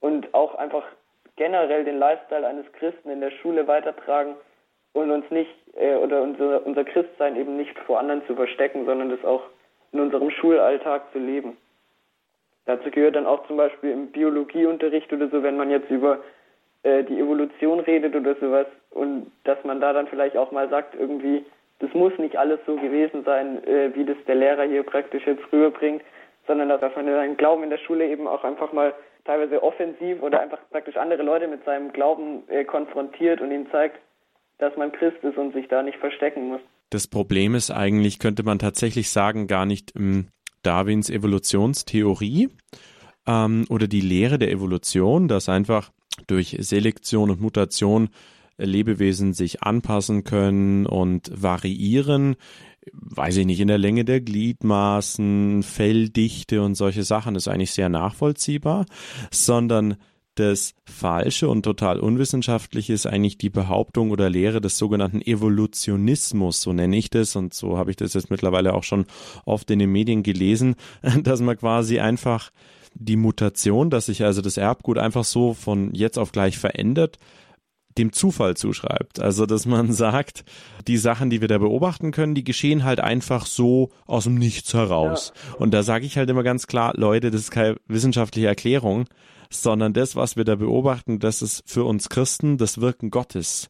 und 0.00 0.32
auch 0.32 0.54
einfach 0.54 0.84
generell 1.38 1.84
den 1.84 1.98
Lifestyle 1.98 2.46
eines 2.46 2.70
Christen 2.72 3.08
in 3.08 3.20
der 3.20 3.30
Schule 3.30 3.66
weitertragen 3.66 4.34
und 4.92 5.10
uns 5.10 5.30
nicht 5.30 5.50
äh, 5.76 5.94
oder 5.94 6.20
unser, 6.20 6.66
unser 6.66 6.84
Christsein 6.84 7.36
eben 7.36 7.56
nicht 7.56 7.78
vor 7.80 8.00
anderen 8.00 8.26
zu 8.26 8.34
verstecken, 8.34 8.84
sondern 8.84 9.08
das 9.08 9.24
auch 9.24 9.44
in 9.92 10.00
unserem 10.00 10.30
Schulalltag 10.30 11.10
zu 11.12 11.18
leben. 11.18 11.56
Dazu 12.66 12.90
gehört 12.90 13.16
dann 13.16 13.26
auch 13.26 13.46
zum 13.46 13.56
Beispiel 13.56 13.92
im 13.92 14.08
Biologieunterricht 14.08 15.10
oder 15.12 15.28
so, 15.28 15.42
wenn 15.42 15.56
man 15.56 15.70
jetzt 15.70 15.90
über 15.90 16.18
äh, 16.82 17.04
die 17.04 17.18
Evolution 17.18 17.80
redet 17.80 18.14
oder 18.14 18.34
sowas 18.34 18.66
und 18.90 19.30
dass 19.44 19.62
man 19.64 19.80
da 19.80 19.92
dann 19.92 20.08
vielleicht 20.08 20.36
auch 20.36 20.50
mal 20.50 20.68
sagt, 20.68 20.94
irgendwie, 20.94 21.46
das 21.78 21.92
muss 21.94 22.12
nicht 22.18 22.36
alles 22.36 22.58
so 22.66 22.76
gewesen 22.76 23.24
sein, 23.24 23.64
äh, 23.64 23.94
wie 23.94 24.04
das 24.04 24.16
der 24.26 24.34
Lehrer 24.34 24.64
hier 24.64 24.82
praktisch 24.82 25.26
jetzt 25.26 25.50
rüberbringt, 25.52 26.02
sondern 26.46 26.68
dass 26.68 26.96
man 26.96 27.06
seinen 27.06 27.36
Glauben 27.36 27.62
in 27.62 27.70
der 27.70 27.78
Schule 27.78 28.06
eben 28.08 28.26
auch 28.26 28.44
einfach 28.44 28.72
mal 28.72 28.92
teilweise 29.28 29.62
offensiv 29.62 30.22
oder 30.22 30.40
einfach 30.40 30.58
praktisch 30.70 30.96
andere 30.96 31.22
Leute 31.22 31.48
mit 31.48 31.62
seinem 31.64 31.92
Glauben 31.92 32.48
äh, 32.48 32.64
konfrontiert 32.64 33.42
und 33.42 33.52
ihnen 33.52 33.70
zeigt, 33.70 34.00
dass 34.56 34.74
man 34.76 34.90
Christ 34.90 35.22
ist 35.22 35.36
und 35.36 35.52
sich 35.52 35.68
da 35.68 35.82
nicht 35.82 35.98
verstecken 35.98 36.48
muss. 36.48 36.60
Das 36.90 37.06
Problem 37.06 37.54
ist 37.54 37.70
eigentlich, 37.70 38.18
könnte 38.18 38.42
man 38.42 38.58
tatsächlich 38.58 39.10
sagen, 39.10 39.46
gar 39.46 39.66
nicht 39.66 39.94
ähm, 39.94 40.28
Darwins 40.62 41.10
Evolutionstheorie 41.10 42.48
ähm, 43.26 43.66
oder 43.68 43.86
die 43.86 44.00
Lehre 44.00 44.38
der 44.38 44.50
Evolution, 44.50 45.28
dass 45.28 45.50
einfach 45.50 45.90
durch 46.26 46.56
Selektion 46.60 47.30
und 47.30 47.40
Mutation 47.40 48.08
Lebewesen 48.56 49.34
sich 49.34 49.62
anpassen 49.62 50.24
können 50.24 50.86
und 50.86 51.30
variieren, 51.32 52.36
weiß 52.92 53.36
ich 53.38 53.46
nicht, 53.46 53.60
in 53.60 53.68
der 53.68 53.78
Länge 53.78 54.04
der 54.04 54.20
Gliedmaßen, 54.20 55.62
Felldichte 55.62 56.62
und 56.62 56.74
solche 56.74 57.04
Sachen, 57.04 57.34
ist 57.34 57.48
eigentlich 57.48 57.72
sehr 57.72 57.88
nachvollziehbar, 57.88 58.86
sondern 59.30 59.96
das 60.38 60.74
Falsche 60.84 61.48
und 61.48 61.64
total 61.64 61.98
Unwissenschaftliche 61.98 62.92
ist 62.92 63.06
eigentlich 63.06 63.38
die 63.38 63.50
Behauptung 63.50 64.10
oder 64.10 64.30
Lehre 64.30 64.60
des 64.60 64.78
sogenannten 64.78 65.20
Evolutionismus, 65.20 66.62
so 66.62 66.72
nenne 66.72 66.96
ich 66.96 67.10
das 67.10 67.34
und 67.34 67.54
so 67.54 67.76
habe 67.76 67.90
ich 67.90 67.96
das 67.96 68.14
jetzt 68.14 68.30
mittlerweile 68.30 68.74
auch 68.74 68.84
schon 68.84 69.06
oft 69.44 69.68
in 69.70 69.80
den 69.80 69.90
Medien 69.90 70.22
gelesen, 70.22 70.76
dass 71.22 71.40
man 71.40 71.58
quasi 71.58 71.98
einfach 71.98 72.50
die 72.94 73.16
Mutation, 73.16 73.90
dass 73.90 74.06
sich 74.06 74.24
also 74.24 74.40
das 74.40 74.56
Erbgut 74.56 74.98
einfach 74.98 75.24
so 75.24 75.54
von 75.54 75.92
jetzt 75.92 76.18
auf 76.18 76.32
gleich 76.32 76.58
verändert, 76.58 77.18
dem 77.96 78.12
Zufall 78.12 78.56
zuschreibt. 78.56 79.20
Also, 79.20 79.46
dass 79.46 79.66
man 79.66 79.92
sagt, 79.92 80.44
die 80.86 80.96
Sachen, 80.96 81.30
die 81.30 81.40
wir 81.40 81.48
da 81.48 81.58
beobachten 81.58 82.10
können, 82.10 82.34
die 82.34 82.44
geschehen 82.44 82.84
halt 82.84 83.00
einfach 83.00 83.46
so 83.46 83.90
aus 84.06 84.24
dem 84.24 84.34
Nichts 84.34 84.74
heraus. 84.74 85.32
Ja. 85.34 85.56
Und 85.56 85.72
da 85.72 85.82
sage 85.82 86.06
ich 86.06 86.16
halt 86.16 86.30
immer 86.30 86.42
ganz 86.42 86.66
klar, 86.66 86.92
Leute, 86.96 87.30
das 87.30 87.42
ist 87.42 87.50
keine 87.50 87.76
wissenschaftliche 87.86 88.46
Erklärung, 88.46 89.06
sondern 89.50 89.92
das, 89.92 90.16
was 90.16 90.36
wir 90.36 90.44
da 90.44 90.56
beobachten, 90.56 91.18
das 91.18 91.42
ist 91.42 91.62
für 91.66 91.84
uns 91.84 92.08
Christen 92.08 92.58
das 92.58 92.80
Wirken 92.80 93.10
Gottes. 93.10 93.68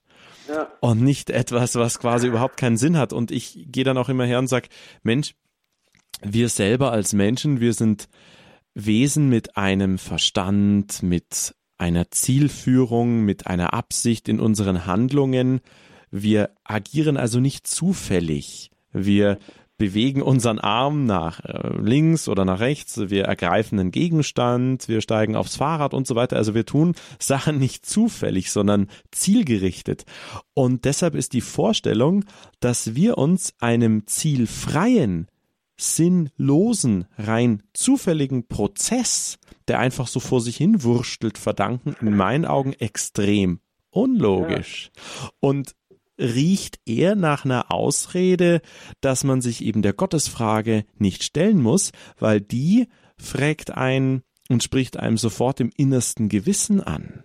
Ja. 0.49 0.69
Und 0.81 1.03
nicht 1.03 1.31
etwas, 1.31 1.75
was 1.75 1.99
quasi 1.99 2.27
überhaupt 2.27 2.57
keinen 2.57 2.77
Sinn 2.77 2.97
hat. 2.97 3.13
Und 3.13 3.31
ich 3.31 3.67
gehe 3.69 3.85
dann 3.85 3.99
auch 3.99 4.09
immer 4.09 4.25
her 4.25 4.39
und 4.39 4.49
sage, 4.49 4.69
Mensch, 5.03 5.35
wir 6.23 6.49
selber 6.49 6.91
als 6.91 7.13
Menschen, 7.13 7.61
wir 7.61 7.75
sind 7.75 8.09
Wesen 8.75 9.29
mit 9.29 9.57
einem 9.57 9.99
Verstand, 9.99 11.03
mit 11.03 11.55
einer 11.79 12.11
Zielführung, 12.11 13.25
mit 13.25 13.47
einer 13.47 13.73
Absicht 13.73 14.29
in 14.29 14.41
unseren 14.41 14.87
Handlungen. 14.87 15.61
Wir 16.11 16.51
agieren 16.65 17.17
also 17.17 17.41
nicht 17.41 17.67
zufällig. 17.67 18.71
Wir 18.93 19.39
bewegen 19.79 20.23
unseren 20.23 20.59
Arm 20.59 21.07
nach 21.07 21.41
äh, 21.45 21.71
links 21.81 22.29
oder 22.29 22.45
nach 22.45 22.61
rechts, 22.61 22.99
wir 23.09 23.25
ergreifen 23.25 23.79
einen 23.79 23.93
Gegenstand, 23.93 24.89
wir 24.89 25.01
steigen 25.01 25.37
aufs 25.37 25.57
Fahrrad 25.57 25.95
und 25.95 26.07
so 26.07 26.17
weiter. 26.17 26.37
Also 26.37 26.55
wir 26.55 26.67
tun 26.67 26.95
Sachen 27.21 27.59
nicht 27.59 27.87
zufällig, 27.87 28.51
sondern 28.51 28.89
zielgerichtet. 29.13 30.05
Und 30.53 30.85
deshalb 30.85 31.15
ist 31.15 31.33
die 31.33 31.41
Vorstellung, 31.41 32.25
dass 32.61 32.97
wir 32.97 33.17
uns 33.19 33.55
einem 33.61 34.07
zielfreien, 34.07 35.29
sinnlosen, 35.79 37.07
rein 37.17 37.63
zufälligen 37.73 38.49
Prozess, 38.49 39.39
der 39.69 39.79
einfach 39.79 40.09
so 40.09 40.21
vor 40.21 40.41
sich 40.41 40.57
hin 40.57 40.83
wurstelt, 40.83 41.39
verdanken, 41.39 41.95
in 42.01 42.17
meinen 42.17 42.45
Augen 42.45 42.73
extrem 42.75 43.61
unlogisch. 43.91 44.91
Ja. 44.95 45.31
Und 45.41 45.75
riecht 46.19 46.81
eher 46.85 47.15
nach 47.15 47.45
einer 47.45 47.73
Ausrede, 47.73 48.61
dass 49.01 49.23
man 49.25 49.41
sich 49.41 49.63
eben 49.65 49.83
der 49.83 49.93
Gottesfrage 49.93 50.85
nicht 50.99 51.23
stellen 51.23 51.63
muss, 51.63 51.93
weil 52.19 52.41
die 52.41 52.89
fragt 53.17 53.71
ein 53.71 54.23
und 54.49 54.63
spricht 54.63 54.97
einem 54.97 55.17
sofort 55.17 55.61
im 55.61 55.71
innersten 55.77 56.29
Gewissen 56.29 56.81
an. 56.81 57.25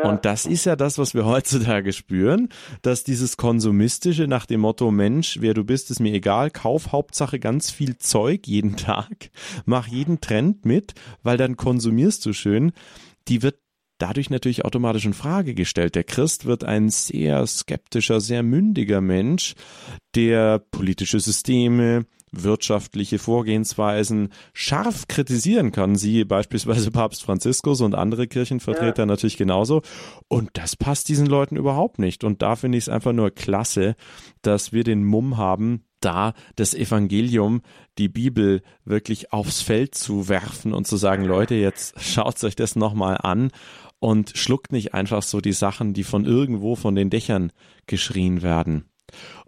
Und 0.00 0.24
das 0.24 0.46
ist 0.46 0.64
ja 0.64 0.76
das, 0.76 0.98
was 0.98 1.14
wir 1.14 1.24
heutzutage 1.26 1.92
spüren, 1.92 2.48
dass 2.82 3.04
dieses 3.04 3.36
Konsumistische 3.36 4.26
nach 4.26 4.46
dem 4.46 4.60
Motto, 4.60 4.90
Mensch, 4.90 5.38
wer 5.40 5.54
du 5.54 5.64
bist, 5.64 5.90
ist 5.90 6.00
mir 6.00 6.14
egal, 6.14 6.50
kauf 6.50 6.92
Hauptsache 6.92 7.38
ganz 7.38 7.70
viel 7.70 7.98
Zeug 7.98 8.46
jeden 8.46 8.76
Tag, 8.76 9.30
mach 9.64 9.86
jeden 9.86 10.20
Trend 10.20 10.64
mit, 10.64 10.94
weil 11.22 11.36
dann 11.36 11.56
konsumierst 11.56 12.24
du 12.24 12.32
schön, 12.32 12.72
die 13.28 13.42
wird 13.42 13.56
dadurch 13.98 14.30
natürlich 14.30 14.64
automatisch 14.64 15.04
in 15.04 15.14
Frage 15.14 15.54
gestellt. 15.54 15.94
Der 15.94 16.04
Christ 16.04 16.44
wird 16.44 16.64
ein 16.64 16.88
sehr 16.90 17.46
skeptischer, 17.46 18.20
sehr 18.20 18.42
mündiger 18.42 19.00
Mensch, 19.00 19.54
der 20.16 20.58
politische 20.58 21.20
Systeme, 21.20 22.04
wirtschaftliche 22.32 23.18
Vorgehensweisen 23.18 24.30
scharf 24.54 25.06
kritisieren 25.06 25.70
kann. 25.70 25.96
Sie 25.96 26.24
beispielsweise 26.24 26.90
Papst 26.92 27.22
Franziskus 27.22 27.80
und 27.80 27.94
andere 27.94 28.26
Kirchenvertreter 28.26 29.02
ja. 29.02 29.06
natürlich 29.06 29.36
genauso. 29.36 29.82
Und 30.28 30.50
das 30.54 30.76
passt 30.76 31.08
diesen 31.08 31.26
Leuten 31.26 31.56
überhaupt 31.56 31.98
nicht. 31.98 32.24
Und 32.24 32.42
da 32.42 32.56
finde 32.56 32.78
ich 32.78 32.84
es 32.84 32.88
einfach 32.88 33.12
nur 33.12 33.30
klasse, 33.30 33.94
dass 34.40 34.72
wir 34.72 34.82
den 34.82 35.04
Mumm 35.04 35.36
haben, 35.36 35.84
da 36.00 36.34
das 36.56 36.74
Evangelium, 36.74 37.62
die 37.98 38.08
Bibel 38.08 38.62
wirklich 38.84 39.32
aufs 39.32 39.60
Feld 39.60 39.94
zu 39.94 40.28
werfen 40.28 40.72
und 40.72 40.86
zu 40.86 40.96
sagen, 40.96 41.24
Leute, 41.24 41.54
jetzt 41.54 42.00
schaut 42.02 42.42
euch 42.42 42.56
das 42.56 42.76
nochmal 42.76 43.18
an 43.18 43.50
und 44.00 44.36
schluckt 44.36 44.72
nicht 44.72 44.94
einfach 44.94 45.22
so 45.22 45.40
die 45.40 45.52
Sachen, 45.52 45.92
die 45.92 46.02
von 46.02 46.24
irgendwo 46.24 46.74
von 46.74 46.94
den 46.94 47.10
Dächern 47.10 47.52
geschrien 47.86 48.42
werden. 48.42 48.84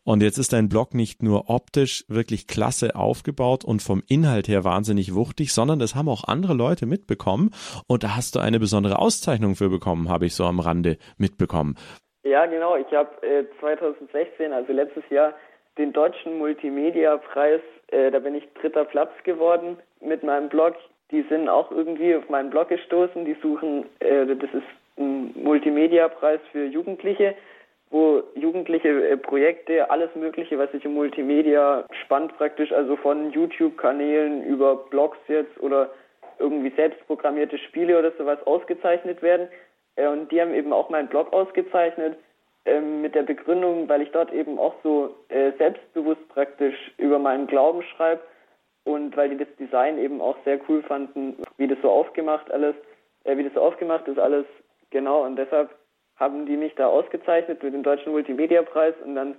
Und 0.05 0.23
jetzt 0.23 0.39
ist 0.39 0.53
dein 0.53 0.69
Blog 0.69 0.95
nicht 0.95 1.23
nur 1.23 1.49
optisch 1.49 2.05
wirklich 2.09 2.47
klasse 2.47 2.95
aufgebaut 2.95 3.65
und 3.65 3.83
vom 3.83 4.03
Inhalt 4.09 4.49
her 4.49 4.65
wahnsinnig 4.65 5.15
wuchtig, 5.15 5.53
sondern 5.53 5.79
das 5.79 5.95
haben 5.95 6.09
auch 6.09 6.25
andere 6.27 6.55
Leute 6.55 6.87
mitbekommen. 6.87 7.51
Und 7.87 8.05
da 8.05 8.17
hast 8.17 8.35
du 8.35 8.41
eine 8.41 8.61
besondere 8.61 8.99
Auszeichnung 8.99 9.57
für 9.57 9.69
bekommen, 9.69 10.09
habe 10.09 10.27
ich 10.27 10.35
so 10.35 10.45
am 10.45 10.61
Rande 10.61 10.99
mitbekommen. 11.19 11.77
Ja, 12.23 12.47
genau. 12.47 12.77
Ich 12.77 12.93
habe 12.93 13.11
äh, 13.27 13.45
2016, 13.61 14.53
also 14.53 14.73
letztes 14.73 15.05
Jahr, 15.11 15.35
den 15.79 15.93
Deutschen 15.93 16.39
Multimedia-Preis, 16.39 17.61
äh, 17.89 18.11
da 18.11 18.19
bin 18.19 18.35
ich 18.35 18.45
dritter 18.61 18.85
Platz 18.85 19.11
geworden 19.25 19.77
mit 20.01 20.23
meinem 20.23 20.49
Blog 20.49 20.75
die 21.15 21.23
sind 21.29 21.49
auch 21.49 21.71
irgendwie 21.71 22.15
auf 22.17 22.29
meinen 22.29 22.51
Blog 22.51 22.69
gestoßen. 22.69 23.25
Die 23.25 23.37
suchen, 23.41 23.87
äh, 24.01 24.27
das 24.27 24.51
ist 24.53 24.67
ein 24.99 25.33
Multimedia-Preis 25.43 26.41
für 26.51 26.65
Jugendliche, 26.65 27.35
wo 27.95 28.25
Jugendliche 28.35 29.09
äh, 29.09 29.17
Projekte, 29.17 29.89
alles 29.89 30.13
Mögliche, 30.17 30.59
was 30.59 30.71
sich 30.73 30.85
um 30.85 30.95
Multimedia 30.95 31.85
spannt, 32.03 32.37
praktisch, 32.37 32.73
also 32.73 32.97
von 32.97 33.31
YouTube-Kanälen 33.31 34.43
über 34.43 34.75
Blogs 34.75 35.17
jetzt 35.29 35.61
oder 35.61 35.91
irgendwie 36.41 36.73
selbstprogrammierte 36.75 37.57
Spiele 37.57 37.97
oder 37.97 38.11
sowas 38.19 38.45
ausgezeichnet 38.47 39.23
werden. 39.23 39.47
Äh, 39.95 40.09
und 40.09 40.33
die 40.33 40.41
haben 40.41 40.55
eben 40.55 40.73
auch 40.73 40.91
meinen 40.91 41.07
Blog 41.07 41.33
ausgezeichnet 41.33 42.19
ähm, 42.65 43.01
mit 43.01 43.15
der 43.15 43.23
Begründung, 43.23 43.89
weil 43.89 44.03
ich 44.03 44.11
dort 44.11 44.33
eben 44.33 44.59
auch 44.59 44.75
so 44.83 45.15
äh, 45.29 45.53
selbstbewusst 45.59 46.29
praktisch 46.31 46.75
über 46.99 47.21
meinen 47.21 47.47
Glauben 47.47 47.85
schreibe 47.85 48.23
und 48.83 49.17
weil 49.17 49.29
die 49.29 49.39
das 49.39 49.55
Design 49.61 49.99
eben 49.99 50.21
auch 50.21 50.37
sehr 50.45 50.59
cool 50.69 50.83
fanden, 50.83 51.37
wie 51.59 51.69
das 51.69 51.79
so 51.81 51.93
aufgemacht 51.93 52.51
alles, 52.51 52.75
wie 53.25 53.45
das 53.45 53.55
so 53.55 53.61
aufgemacht 53.61 54.09
ist 54.09 54.19
alles, 54.19 54.47
genau 54.91 55.25
und 55.25 55.37
deshalb 55.37 55.71
haben 56.17 56.47
die 56.47 56.57
mich 56.57 56.75
da 56.75 56.87
ausgezeichnet 56.87 57.63
mit 57.63 57.75
dem 57.75 57.83
Deutschen 57.83 58.13
Multimedia-Preis 58.13 58.95
und 59.05 59.15
dann 59.15 59.37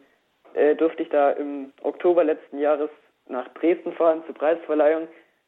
äh, 0.54 0.76
durfte 0.76 1.04
ich 1.04 1.10
da 1.10 1.32
im 1.32 1.72
Oktober 1.82 2.24
letzten 2.24 2.60
Jahres 2.60 2.90
nach 3.28 3.48
Dresden 3.56 3.94
fahren 3.94 4.24
zur 4.26 4.36
Preisverleihung 4.36 5.08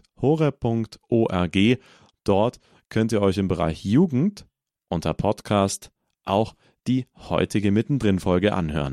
Dort 2.24 2.58
könnt 2.88 3.12
ihr 3.12 3.22
euch 3.22 3.38
im 3.38 3.46
Bereich 3.46 3.84
Jugend 3.84 4.44
unter 4.88 5.14
Podcast 5.14 5.92
auch 6.24 6.54
die 6.88 7.06
heutige 7.16 7.70
Mittendrin-Folge 7.70 8.52
anhören. 8.54 8.86